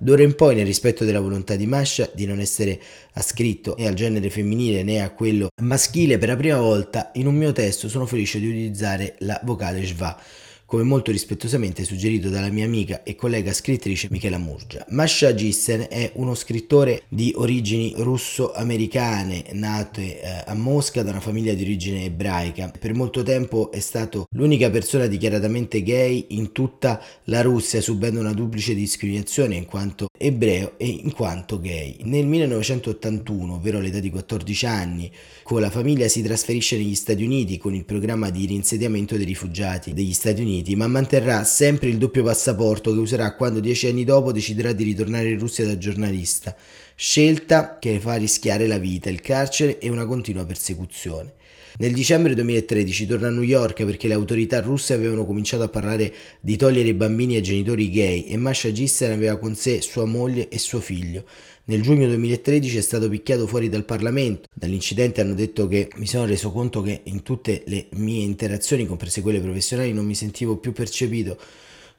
D'ora 0.00 0.22
in 0.22 0.36
poi, 0.36 0.54
nel 0.54 0.64
rispetto 0.64 1.04
della 1.04 1.20
volontà 1.20 1.54
di 1.54 1.66
Masha 1.66 2.08
di 2.14 2.24
non 2.24 2.40
essere 2.40 2.80
ascritto 3.14 3.74
né 3.76 3.86
al 3.86 3.92
genere 3.92 4.30
femminile 4.30 4.84
né 4.84 5.02
a 5.02 5.10
quello 5.10 5.48
maschile, 5.60 6.16
per 6.16 6.28
la 6.28 6.36
prima 6.36 6.60
volta 6.60 7.10
in 7.14 7.26
un 7.26 7.34
mio 7.34 7.52
testo 7.52 7.90
sono 7.90 8.06
felice 8.06 8.38
di 8.38 8.46
utilizzare 8.46 9.16
la 9.18 9.38
vocale 9.44 9.84
schwa 9.84 10.18
come 10.66 10.82
molto 10.82 11.10
rispettosamente 11.10 11.84
suggerito 11.84 12.30
dalla 12.30 12.48
mia 12.48 12.64
amica 12.64 13.02
e 13.02 13.14
collega 13.14 13.52
scrittrice 13.52 14.08
Michela 14.10 14.38
Murgia. 14.38 14.84
Masha 14.90 15.34
Gissen 15.34 15.86
è 15.90 16.12
uno 16.14 16.34
scrittore 16.34 17.02
di 17.08 17.32
origini 17.36 17.94
russo-americane, 17.96 19.46
nato 19.52 20.00
eh, 20.00 20.20
a 20.46 20.54
Mosca 20.54 21.02
da 21.02 21.10
una 21.10 21.20
famiglia 21.20 21.52
di 21.54 21.62
origine 21.62 22.04
ebraica. 22.04 22.72
Per 22.76 22.94
molto 22.94 23.22
tempo 23.22 23.70
è 23.70 23.80
stato 23.80 24.26
l'unica 24.30 24.70
persona 24.70 25.06
dichiaratamente 25.06 25.82
gay 25.82 26.26
in 26.30 26.52
tutta 26.52 27.02
la 27.24 27.42
Russia, 27.42 27.80
subendo 27.80 28.20
una 28.20 28.32
duplice 28.32 28.74
discriminazione 28.74 29.56
in 29.56 29.66
quanto 29.66 30.06
ebreo 30.16 30.78
e 30.78 30.86
in 30.86 31.12
quanto 31.12 31.60
gay. 31.60 31.98
Nel 32.04 32.26
1981, 32.26 33.54
ovvero 33.54 33.78
all'età 33.78 34.00
di 34.00 34.10
14 34.10 34.66
anni, 34.66 35.12
con 35.42 35.60
la 35.60 35.70
famiglia 35.70 36.08
si 36.08 36.22
trasferisce 36.22 36.76
negli 36.76 36.94
Stati 36.94 37.22
Uniti 37.22 37.58
con 37.58 37.74
il 37.74 37.84
programma 37.84 38.30
di 38.30 38.46
reinsediamento 38.46 39.16
dei 39.16 39.26
rifugiati 39.26 39.92
degli 39.92 40.12
Stati 40.12 40.40
Uniti 40.40 40.53
Uniti, 40.54 40.76
ma 40.76 40.86
manterrà 40.86 41.42
sempre 41.42 41.88
il 41.88 41.98
doppio 41.98 42.22
passaporto 42.22 42.92
che 42.92 42.98
userà 42.98 43.34
quando 43.34 43.58
dieci 43.58 43.88
anni 43.88 44.04
dopo 44.04 44.30
deciderà 44.30 44.72
di 44.72 44.84
ritornare 44.84 45.30
in 45.30 45.38
Russia 45.38 45.66
da 45.66 45.76
giornalista, 45.76 46.54
scelta 46.94 47.78
che 47.80 47.98
fa 47.98 48.14
rischiare 48.14 48.68
la 48.68 48.78
vita, 48.78 49.10
il 49.10 49.20
carcere 49.20 49.80
e 49.80 49.88
una 49.88 50.06
continua 50.06 50.46
persecuzione. 50.46 51.32
Nel 51.76 51.92
dicembre 51.92 52.34
2013 52.34 53.06
torna 53.06 53.26
a 53.26 53.30
New 53.30 53.42
York 53.42 53.84
perché 53.84 54.06
le 54.06 54.14
autorità 54.14 54.60
russe 54.60 54.94
avevano 54.94 55.26
cominciato 55.26 55.64
a 55.64 55.68
parlare 55.68 56.14
di 56.38 56.54
togliere 56.56 56.90
i 56.90 56.94
bambini 56.94 57.34
ai 57.34 57.42
genitori 57.42 57.90
gay 57.90 58.26
e 58.26 58.36
Masha 58.36 58.70
Gissen 58.70 59.10
aveva 59.10 59.38
con 59.38 59.56
sé 59.56 59.80
sua 59.80 60.04
moglie 60.04 60.48
e 60.48 60.58
suo 60.60 60.78
figlio. 60.78 61.24
Nel 61.66 61.80
giugno 61.80 62.06
2013 62.08 62.76
è 62.76 62.80
stato 62.82 63.08
picchiato 63.08 63.46
fuori 63.46 63.70
dal 63.70 63.86
Parlamento. 63.86 64.50
Dall'incidente 64.52 65.22
hanno 65.22 65.32
detto 65.32 65.66
che 65.66 65.88
mi 65.94 66.06
sono 66.06 66.26
reso 66.26 66.52
conto 66.52 66.82
che 66.82 67.00
in 67.04 67.22
tutte 67.22 67.62
le 67.68 67.86
mie 67.92 68.22
interazioni, 68.22 68.84
comprese 68.84 69.22
quelle 69.22 69.40
professionali, 69.40 69.94
non 69.94 70.04
mi 70.04 70.14
sentivo 70.14 70.58
più 70.58 70.74
percepito 70.74 71.38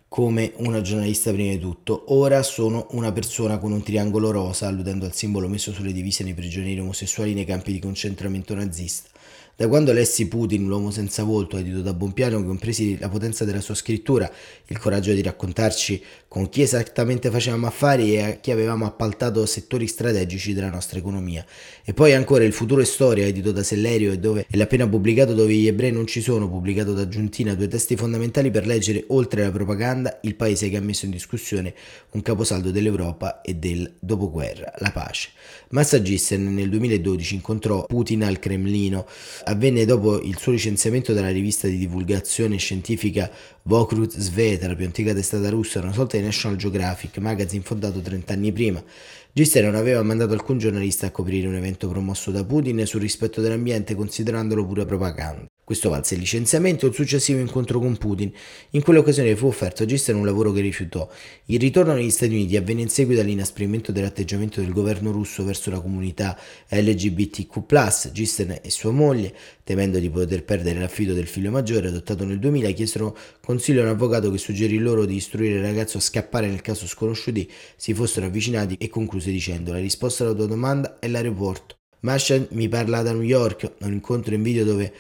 come 0.08 0.54
una 0.58 0.82
giornalista 0.82 1.32
prima 1.32 1.54
di 1.54 1.58
tutto. 1.58 2.14
Ora 2.14 2.44
sono 2.44 2.86
una 2.92 3.12
persona 3.12 3.58
con 3.58 3.72
un 3.72 3.82
triangolo 3.82 4.30
rosa, 4.30 4.68
alludendo 4.68 5.06
al 5.06 5.16
simbolo 5.16 5.48
messo 5.48 5.74
sulle 5.74 5.94
divise 5.94 6.24
nei 6.24 6.36
prigionieri 6.36 6.80
omosessuali 6.80 7.34
nei 7.34 7.46
campi 7.46 7.72
di 7.72 7.80
concentramento 7.80 8.54
nazista. 8.54 9.10
Da 9.58 9.70
quando 9.70 9.94
lessi 9.94 10.28
Putin, 10.28 10.68
l'uomo 10.68 10.92
senza 10.92 11.24
volto, 11.24 11.58
edito 11.58 11.82
da 11.82 11.94
Bompiano, 11.94 12.44
compresi 12.44 12.98
la 13.00 13.08
potenza 13.08 13.46
della 13.46 13.62
sua 13.62 13.74
scrittura, 13.74 14.30
il 14.68 14.78
coraggio 14.78 15.14
di 15.14 15.22
raccontarci 15.22 16.04
con 16.28 16.50
chi 16.50 16.62
esattamente 16.62 17.32
facevamo 17.32 17.66
affari 17.66 18.16
e 18.16 18.22
a 18.22 18.32
chi 18.32 18.52
avevamo 18.52 18.86
appaltato 18.86 19.46
settori 19.46 19.88
strategici 19.88 20.52
della 20.52 20.70
nostra 20.70 21.00
economia. 21.00 21.46
E 21.86 21.94
poi 21.94 22.14
ancora 22.14 22.44
Il 22.44 22.52
futuro 22.52 22.82
è 22.82 22.84
storia, 22.84 23.26
edito 23.26 23.54
da 23.54 23.64
Sellerio 23.64 24.12
e 24.12 24.20
dove 24.20 24.46
è 24.50 24.58
l'appena 24.58 24.90
pubblicato 24.90 25.34
dove 25.34 25.54
gli 25.54 25.68
ebrei 25.68 25.94
non 25.94 26.06
ci 26.06 26.20
sono, 26.20 26.50
pubblicato 26.50 26.92
da 26.92 27.08
Giuntina, 27.08 27.56
due 27.56 27.70
testi 27.70 27.96
fondamentali 27.96 28.52
per 28.52 28.66
leggere, 28.66 29.06
oltre 29.08 29.44
alla 29.44 29.54
propaganda, 29.54 30.20
il 30.24 30.36
paese 30.36 30.68
che 30.68 30.76
ha 30.76 30.82
messo 30.82 31.06
in 31.06 31.12
discussione 31.12 31.74
un 32.12 32.22
caposaldo 32.22 32.72
dell'Europa 32.72 33.40
e 33.40 33.56
del 33.56 33.90
dopoguerra, 34.02 34.74
la 34.80 34.92
pace. 34.92 35.30
Massa 35.70 36.02
Gissen 36.02 36.54
nel 36.54 36.68
2012 36.70 37.36
incontrò 37.36 37.86
Putin 37.86 38.26
al 38.26 38.40
Cremlino 38.40 39.06
avvenne 39.46 39.86
dopo 39.86 40.20
il 40.22 40.38
suo 40.38 40.52
licenziamento 40.52 41.14
dalla 41.14 41.30
rivista 41.30 41.68
di 41.68 41.78
divulgazione 41.78 42.58
scientifica 42.58 43.30
Vokrut 43.64 44.18
Sveta, 44.18 44.68
la 44.68 44.76
più 44.76 44.86
antica 44.86 45.14
testata 45.14 45.50
russa, 45.50 45.80
una 45.80 45.94
sorta 45.94 46.18
di 46.18 46.24
National 46.24 46.58
Geographic, 46.58 47.18
magazine 47.20 47.64
fondato 47.64 48.00
30 48.02 48.34
anni 48.34 48.52
prima. 48.52 48.84
Gister 49.32 49.64
non 49.64 49.76
aveva 49.76 50.02
mandato 50.02 50.34
alcun 50.34 50.58
giornalista 50.58 51.08
a 51.08 51.12
coprire 51.12 51.48
un 51.48 51.56
evento 51.56 51.88
promosso 51.88 52.32
da 52.32 52.44
Putin 52.44 52.86
sul 52.86 53.02
rispetto 53.02 53.42
dell'ambiente, 53.42 53.96
considerandolo 53.96 54.66
pura 54.66 54.86
propaganda. 54.86 55.46
Questo 55.66 55.90
valse 55.90 56.14
il 56.14 56.20
licenziamento 56.20 56.86
e 56.86 56.90
il 56.90 56.94
successivo 56.94 57.40
incontro 57.40 57.80
con 57.80 57.98
Putin. 57.98 58.32
In 58.70 58.84
quell'occasione 58.84 59.36
fu 59.36 59.48
offerto 59.48 59.82
a 59.82 59.88
Gister 59.88 60.14
un 60.14 60.24
lavoro 60.24 60.52
che 60.52 60.62
rifiutò. 60.62 61.10
Il 61.46 61.60
ritorno 61.60 61.96
negli 61.96 62.12
Stati 62.12 62.34
Uniti 62.34 62.56
avvenne 62.56 62.82
in 62.82 62.90
seguito 62.90 63.22
all'inasprimento 63.22 63.92
dell'atteggiamento 63.92 64.62
del 64.62 64.72
governo 64.72 65.10
russo 65.10 65.44
verso 65.44 65.72
la 65.72 65.80
comunità 65.80 66.38
LGBTQ+. 66.70 68.12
Gister 68.12 68.60
e 68.62 68.70
sua 68.70 68.92
moglie, 68.92 69.34
temendo 69.64 69.98
di 69.98 70.08
poter 70.08 70.44
perdere 70.44 70.80
l'affido 70.80 71.16
del 71.16 71.26
figlio 71.26 71.50
maggiore 71.50 71.88
adottato 71.88 72.26
nel 72.26 72.38
2000, 72.38 72.70
chiesero 72.70 73.18
consiglio 73.42 73.82
a 73.82 73.86
un 73.86 73.90
avvocato 73.90 74.30
che 74.30 74.38
suggerì 74.38 74.78
loro 74.78 75.06
di 75.06 75.16
istruire 75.16 75.56
il 75.56 75.64
ragazzo 75.64 75.98
a 75.98 76.02
scappare 76.02 76.46
nel 76.46 76.62
caso 76.62 76.86
sconosciuti 76.86 77.52
si 77.76 77.92
fossero 77.96 78.28
avvicinati 78.28 78.76
e 78.78 78.88
concluse 78.88 79.32
dicendo 79.32 79.72
la 79.72 79.80
risposta 79.80 80.26
alla 80.26 80.36
tua 80.36 80.46
domanda 80.46 81.00
è 81.00 81.08
l'aeroporto. 81.08 81.76
Marshall 82.02 82.50
mi 82.52 82.70
parla 82.70 83.02
da 83.02 83.14
New 83.14 83.24
York, 83.24 83.72
un 83.80 83.94
incontro 83.94 84.36
in 84.36 84.44
video 84.44 84.64
dove 84.64 84.94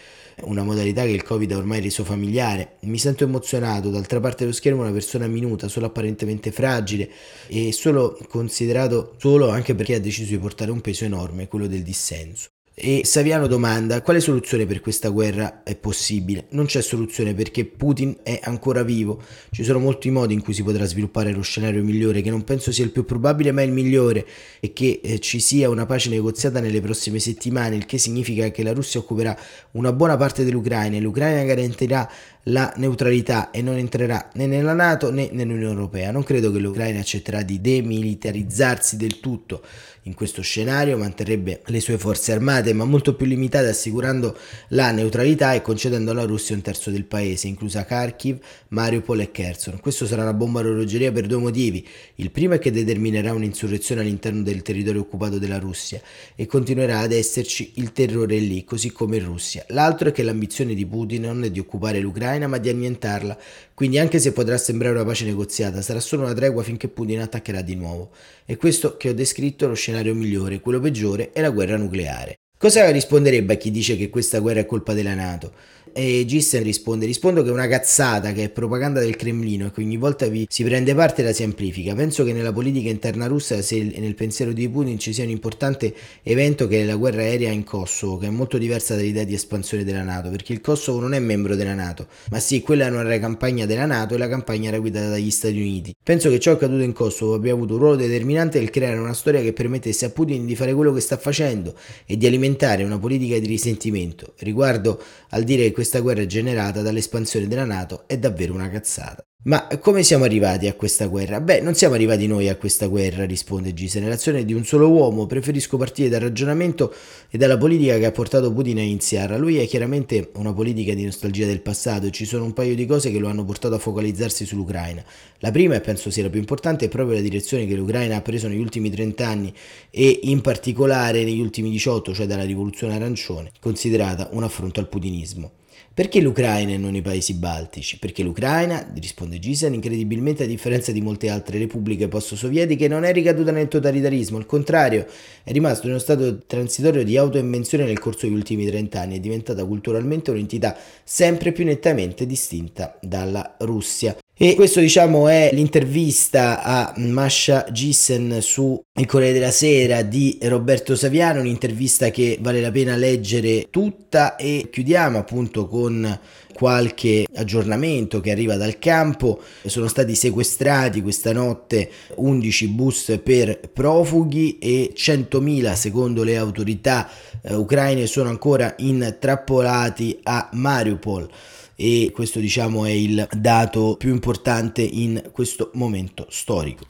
una 0.44 0.64
modalità 0.64 1.04
che 1.04 1.12
il 1.12 1.24
Covid 1.24 1.52
ha 1.52 1.58
ormai 1.58 1.82
reso 1.82 2.04
familiare. 2.04 2.78
Mi 2.82 2.98
sento 2.98 3.24
emozionato, 3.24 3.90
d'altra 3.90 4.20
parte 4.20 4.44
dello 4.44 4.56
schermo 4.56 4.82
una 4.82 4.92
persona 4.92 5.28
minuta, 5.28 5.68
solo 5.68 5.86
apparentemente 5.86 6.52
fragile 6.52 7.10
e 7.48 7.72
solo 7.72 8.18
considerato 8.28 9.16
solo 9.18 9.50
anche 9.50 9.76
perché 9.76 9.96
ha 9.96 10.00
deciso 10.00 10.32
di 10.32 10.40
portare 10.40 10.72
un 10.72 10.82
peso 10.82 11.06
enorme, 11.06 11.48
quello 11.48 11.68
del 11.68 11.84
dissenso. 11.84 12.50
E 12.78 13.06
Saviano 13.06 13.48
domanda 13.48 14.02
quale 14.02 14.20
soluzione 14.20 14.66
per 14.66 14.82
questa 14.82 15.08
guerra 15.08 15.64
è 15.64 15.78
possibile? 15.78 16.48
Non 16.50 16.66
c'è 16.66 16.82
soluzione 16.82 17.34
perché 17.34 17.64
Putin 17.64 18.18
è 18.22 18.42
ancora 18.44 18.84
vivo, 18.84 19.24
ci 19.52 19.64
sono 19.64 19.80
molti 19.80 20.10
modi 20.10 20.34
in 20.34 20.42
cui 20.42 20.54
si 20.54 20.62
potrà 20.62 20.84
sviluppare 20.84 21.32
lo 21.32 21.42
scenario 21.42 21.82
migliore 21.86 22.20
che 22.22 22.30
non 22.30 22.44
penso 22.44 22.74
sia 22.74 22.84
il 22.84 22.92
più 22.92 23.06
probabile 23.06 23.54
ma 23.54 23.62
il 23.62 23.72
migliore 23.72 24.26
e 24.60 24.74
che 24.74 25.00
eh, 25.02 25.20
ci 25.20 25.40
sia 25.40 25.70
una 25.70 25.86
pace 25.86 26.10
negoziata 26.10 26.60
nelle 26.60 26.82
prossime 26.82 27.20
settimane, 27.20 27.78
il 27.78 27.86
che 27.86 27.98
significa 27.98 28.52
che 28.52 28.62
la 28.62 28.74
Russia 28.74 29.00
occuperà 29.00 29.40
una 29.72 29.94
buona 29.94 30.18
parte 30.18 30.44
dell'Ucraina 30.44 30.98
e 30.98 31.00
l'Ucraina 31.00 31.44
garantirà 31.44 32.12
la 32.50 32.74
neutralità 32.76 33.52
e 33.52 33.62
non 33.62 33.78
entrerà 33.78 34.30
né 34.34 34.48
nella 34.48 34.74
Nato 34.74 35.12
né 35.12 35.30
nell'Unione 35.32 35.74
Europea. 35.76 36.12
Non 36.12 36.24
credo 36.24 36.52
che 36.52 36.60
l'Ucraina 36.60 37.00
accetterà 37.00 37.42
di 37.42 37.62
demilitarizzarsi 37.62 38.98
del 38.98 39.22
tutto 39.22 39.64
in 40.06 40.14
questo 40.14 40.42
scenario, 40.42 40.98
manterrebbe 40.98 41.62
le 41.66 41.80
sue 41.80 41.98
forze 41.98 42.32
armate 42.32 42.74
ma 42.74 42.86
molto 42.86 43.16
più 43.16 43.26
limitate 43.26 43.68
assicurando 43.68 44.38
la 44.70 44.92
neutralità 44.92 45.54
e 45.54 45.62
concedendo 45.62 46.12
alla 46.12 46.26
Russia 46.26 46.56
un 46.56 46.62
terzo 46.62 46.92
del 46.92 47.06
paese, 47.06 47.48
inclusa 47.48 47.86
Kharkiv, 47.86 48.38
Mariupol 48.70 49.22
e 49.22 49.32
Kherson. 49.32 49.80
Questo 49.80 50.06
sarà 50.06 50.22
una 50.22 50.34
bomba 50.34 50.60
orologeria 50.60 51.12
per 51.12 51.26
due 51.26 51.40
motivi. 51.40 51.86
Il 52.16 52.30
primo 52.30 52.54
è 52.54 52.60
che 52.60 52.72
determinerà 52.72 53.34
un'insurrezione 53.34 54.02
all'interno 54.02 54.44
del 54.44 54.62
territorio 54.62 55.02
occupato 55.02 55.40
della 55.40 55.60
Russia 55.60 56.00
e 56.36 56.46
continuerà 56.46 57.00
ad 57.00 57.12
esserci 57.12 57.74
il 57.76 57.92
terrore 57.92 58.38
lì, 58.38 58.64
così 58.64 58.92
come 58.92 59.18
in 59.18 59.26
Russia. 59.26 59.66
L'altro 59.70 60.10
è 60.10 60.12
che 60.12 60.22
l'ambizione 60.22 60.76
di 60.76 60.86
Putin 60.86 61.24
non 61.24 61.44
è 61.44 61.50
di 61.50 61.60
occupare 61.60 62.00
l'Ucraina 62.00 62.48
ma 62.48 62.60
di 62.60 62.70
annientarla, 62.70 63.38
quindi 63.76 64.00
anche 64.00 64.20
se 64.20 64.32
potrà 64.32 64.58
sembrare 64.58 64.96
una 64.96 65.04
pace 65.04 65.26
negoziata, 65.26 65.82
sarà 65.82 66.00
solo 66.00 66.24
una 66.24 66.34
tregua 66.34 66.64
finché 66.64 66.88
Putin 66.88 67.20
attaccherà 67.20 67.62
di 67.62 67.76
nuovo. 67.76 68.12
E 68.46 68.56
questo 68.56 68.96
che 68.96 69.10
ho 69.10 69.14
descritto 69.14 69.66
è 69.66 69.68
lo 69.68 69.74
scenario 69.74 70.16
migliore, 70.16 70.62
quello 70.62 70.80
peggiore 70.80 71.34
è 71.34 71.42
la 71.42 71.50
guerra 71.50 71.76
nucleare. 71.76 72.36
Cosa 72.58 72.90
risponderebbe 72.90 73.56
a 73.56 73.58
chi 73.58 73.72
dice 73.72 73.98
che 73.98 74.10
questa 74.10 74.40
guerra 74.40 74.62
è 74.62 74.66
colpa 74.66 74.94
della 74.94 75.14
Nato? 75.14 75.52
E 75.98 76.26
Gissen 76.26 76.62
risponde: 76.62 77.06
Rispondo 77.06 77.42
che 77.42 77.48
è 77.48 77.54
una 77.54 77.70
cazzata, 77.70 78.34
che 78.34 78.44
è 78.44 78.50
propaganda 78.50 79.00
del 79.00 79.16
Cremlino 79.16 79.68
e 79.68 79.72
che 79.72 79.80
ogni 79.80 79.96
volta 79.96 80.28
vi 80.28 80.46
si 80.50 80.66
prende 80.66 80.94
parte 80.94 81.22
e 81.22 81.24
la 81.24 81.32
si 81.32 81.44
amplifica. 81.44 81.96
Penso 81.96 82.26
che 82.26 82.34
nella 82.34 82.52
politica 82.52 82.90
interna 82.90 83.28
russa 83.28 83.56
e 83.56 83.94
nel 83.98 84.14
pensiero 84.14 84.52
di 84.52 84.68
Putin 84.68 85.00
ci 85.00 85.14
sia 85.14 85.24
un 85.24 85.30
importante 85.30 85.94
evento 86.22 86.68
che 86.68 86.82
è 86.82 86.84
la 86.84 86.98
guerra 86.98 87.22
aerea 87.22 87.50
in 87.50 87.64
Kosovo, 87.64 88.18
che 88.18 88.28
è 88.28 88.30
molto 88.30 88.58
diversa 88.58 88.94
dall'idea 88.94 89.24
di 89.24 89.36
espansione 89.36 89.86
della 89.86 90.04
Nato, 90.04 90.30
perché 90.32 90.52
il 90.52 90.60
Kosovo 90.60 91.00
non 91.00 91.14
è 91.14 91.20
membro 91.20 91.56
della 91.56 91.74
Nato, 91.74 92.08
ma 92.30 92.40
sì, 92.42 92.60
quella 92.60 92.90
non 92.90 93.06
era 93.06 93.18
campagna 93.18 93.66
della 93.66 93.86
Nato 93.86 94.16
e 94.16 94.18
la 94.18 94.28
campagna 94.28 94.68
era 94.68 94.80
guidata 94.80 95.08
dagli 95.08 95.32
Stati 95.32 95.56
Uniti. 95.58 95.96
Penso 96.04 96.30
che 96.30 96.40
ciò 96.40 96.52
accaduto 96.52 96.84
in 96.84 96.92
Kosovo 96.92 97.36
abbia 97.36 97.54
avuto 97.54 97.76
un 97.76 97.80
ruolo 97.80 97.96
determinante 97.96 98.60
nel 98.60 98.70
creare 98.70 98.98
una 98.98 99.14
storia 99.14 99.42
che 99.42 99.54
permettesse 99.54 100.04
a 100.04 100.10
Putin 100.10 100.46
di 100.46 100.58
fare 100.58 100.74
quello 100.74 100.92
che 100.92 101.00
sta 101.00 101.16
facendo 101.16 101.74
e 102.06 102.18
di 102.18 102.26
alimentare 102.26 102.84
una 102.84 103.00
politica 103.00 103.40
di 103.40 103.48
risentimento. 103.48 104.34
Riguardo 104.40 105.02
al 105.30 105.44
dire 105.46 105.72
che 105.72 105.85
questa 105.86 106.00
guerra 106.00 106.26
generata 106.26 106.82
dall'espansione 106.82 107.48
della 107.48 107.64
Nato 107.64 108.06
è 108.08 108.18
davvero 108.18 108.56
una 108.56 108.72
cazzata. 108.72 109.24
Ma 109.44 109.68
come 109.80 110.02
siamo 110.02 110.24
arrivati 110.24 110.68
a 110.68 110.74
questa 110.74 111.06
guerra? 111.06 111.40
Beh, 111.40 111.62
non 111.62 111.76
siamo 111.76 111.94
arrivati 111.94 112.26
noi 112.26 112.50
a 112.50 112.56
questa 112.56 112.88
guerra, 112.88 113.26
risponde 113.26 113.76
Gise. 113.76 114.00
Nell'azione 114.00 114.44
di 114.44 114.54
un 114.54 114.66
solo 114.66 114.90
uomo 114.90 115.28
preferisco 115.28 115.78
partire 115.78 116.10
dal 116.10 116.22
ragionamento 116.22 116.92
e 117.30 117.38
dalla 117.38 117.56
politica 117.56 118.00
che 118.00 118.08
ha 118.08 118.12
portato 118.12 118.52
Putin 118.52 118.80
a 118.80 118.82
iniziarla. 118.82 119.38
Lui 119.38 119.58
è 119.58 119.68
chiaramente 119.68 120.32
una 120.38 120.52
politica 120.52 120.96
di 120.96 121.04
nostalgia 121.04 121.46
del 121.46 121.62
passato 121.62 122.08
e 122.08 122.12
ci 122.12 122.26
sono 122.26 122.44
un 122.44 122.54
paio 122.54 122.74
di 122.74 122.88
cose 122.88 123.12
che 123.12 123.20
lo 123.20 123.28
hanno 123.28 123.46
portato 123.46 123.76
a 123.76 123.78
focalizzarsi 123.78 124.48
sull'Ucraina. 124.48 125.04
La 125.38 125.52
prima, 125.52 125.76
e 125.76 125.82
penso 125.82 126.10
sia 126.10 126.24
la 126.24 126.32
più 126.32 126.40
importante, 126.40 126.86
è 126.86 126.90
proprio 126.90 127.18
la 127.18 127.22
direzione 127.22 127.68
che 127.68 127.76
l'Ucraina 127.76 128.16
ha 128.16 128.22
preso 128.22 128.48
negli 128.48 128.58
ultimi 128.58 128.90
30 128.90 129.28
anni 129.28 129.54
e 129.92 130.22
in 130.24 130.42
particolare 130.42 131.24
negli 131.24 131.40
ultimi 131.40 131.70
18, 131.70 132.16
cioè 132.16 132.26
dalla 132.26 132.46
rivoluzione 132.46 132.96
arancione, 132.96 133.52
considerata 133.60 134.28
un 134.32 134.42
affronto 134.42 134.80
al 134.80 134.90
putinismo. 134.90 135.52
Perché 135.94 136.20
l'Ucraina 136.20 136.74
e 136.74 136.78
non 136.78 136.94
i 136.96 137.02
paesi 137.02 137.36
baltici? 137.36 138.00
Perché 138.00 138.22
l'Ucraina, 138.22 138.86
risponde 138.96 139.40
Gisan, 139.40 139.74
incredibilmente 139.74 140.44
a 140.44 140.48
differenza 140.48 140.92
di 140.92 141.00
molte 141.00 141.30
altre 141.30 141.58
repubbliche 141.58 142.10
post-sovietiche, 142.10 142.88
non 142.90 143.06
è 143.06 143.14
ricaduta 143.14 143.52
nel 143.52 143.70
totalitarismo, 143.70 144.38
al 144.38 144.46
contrario, 144.46 145.06
è 145.44 145.52
rimasto 145.52 145.86
in 145.86 145.92
uno 145.92 146.02
stato 146.02 146.40
transitorio 146.46 147.04
di 147.04 147.16
autoinvenzione 147.16 147.86
nel 147.86 148.00
corso 148.00 148.26
degli 148.26 148.36
ultimi 148.36 148.66
trent'anni 148.66 149.16
è 149.16 149.20
diventata 149.20 149.64
culturalmente 149.64 150.32
un'entità 150.32 150.76
sempre 151.04 151.52
più 151.52 151.64
nettamente 151.64 152.26
distinta 152.26 152.98
dalla 153.02 153.56
Russia. 153.60 154.18
E 154.38 154.54
questo 154.56 154.82
diciamo 154.82 155.30
è 155.30 155.50
l'intervista 155.54 156.62
a 156.62 156.94
Masha 156.98 157.68
Gissen 157.72 158.40
su 158.42 158.78
Il 159.00 159.06
Corriere 159.06 159.32
della 159.32 159.50
Sera 159.50 160.02
di 160.02 160.38
Roberto 160.42 160.94
Saviano, 160.98 161.40
un'intervista 161.40 162.10
che 162.10 162.38
vale 162.42 162.60
la 162.60 162.70
pena 162.70 162.98
leggere 162.98 163.68
tutta 163.70 164.36
e 164.36 164.68
chiudiamo 164.70 165.18
appunto 165.18 165.70
con 165.70 166.20
qualche 166.54 167.26
aggiornamento 167.34 168.20
che 168.20 168.32
arriva 168.32 168.58
dal 168.58 168.78
campo. 168.78 169.40
Sono 169.66 169.88
stati 169.88 170.16
sequestrati 170.16 171.02
questa 171.02 171.32
notte 171.32 171.90
11 172.16 172.68
bus 172.68 173.18
per 173.24 173.70
profughi 173.72 174.58
e 174.58 174.92
100.000 174.94 175.76
secondo 175.76 176.24
le 176.24 176.36
autorità 176.36 177.10
eh, 177.42 177.54
ucraine 177.54 178.06
sono 178.06 178.28
ancora 178.28 178.74
intrappolati 178.80 180.20
a 180.24 180.50
Mariupol 180.52 181.30
e 181.76 182.12
questo 182.14 182.40
diciamo 182.40 182.86
è 182.86 182.92
il 182.92 183.28
dato 183.32 183.96
più 183.98 184.12
importante 184.12 184.82
in 184.82 185.30
questo 185.32 185.72
momento 185.74 186.26
storico. 186.30 186.86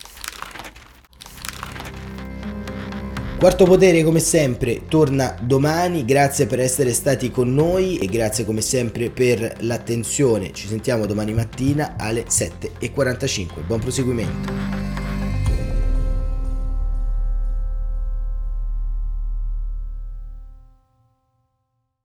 Quarto 3.37 3.65
Potere 3.65 4.03
come 4.03 4.21
sempre 4.21 4.83
torna 4.87 5.37
domani, 5.41 6.05
grazie 6.05 6.47
per 6.47 6.59
essere 6.61 6.93
stati 6.93 7.29
con 7.29 7.53
noi 7.53 7.97
e 7.97 8.07
grazie 8.07 8.45
come 8.45 8.61
sempre 8.61 9.09
per 9.09 9.57
l'attenzione. 9.59 10.53
Ci 10.53 10.67
sentiamo 10.67 11.05
domani 11.05 11.33
mattina 11.33 11.95
alle 11.97 12.23
7.45. 12.23 13.65
Buon 13.67 13.81
proseguimento. 13.81 14.84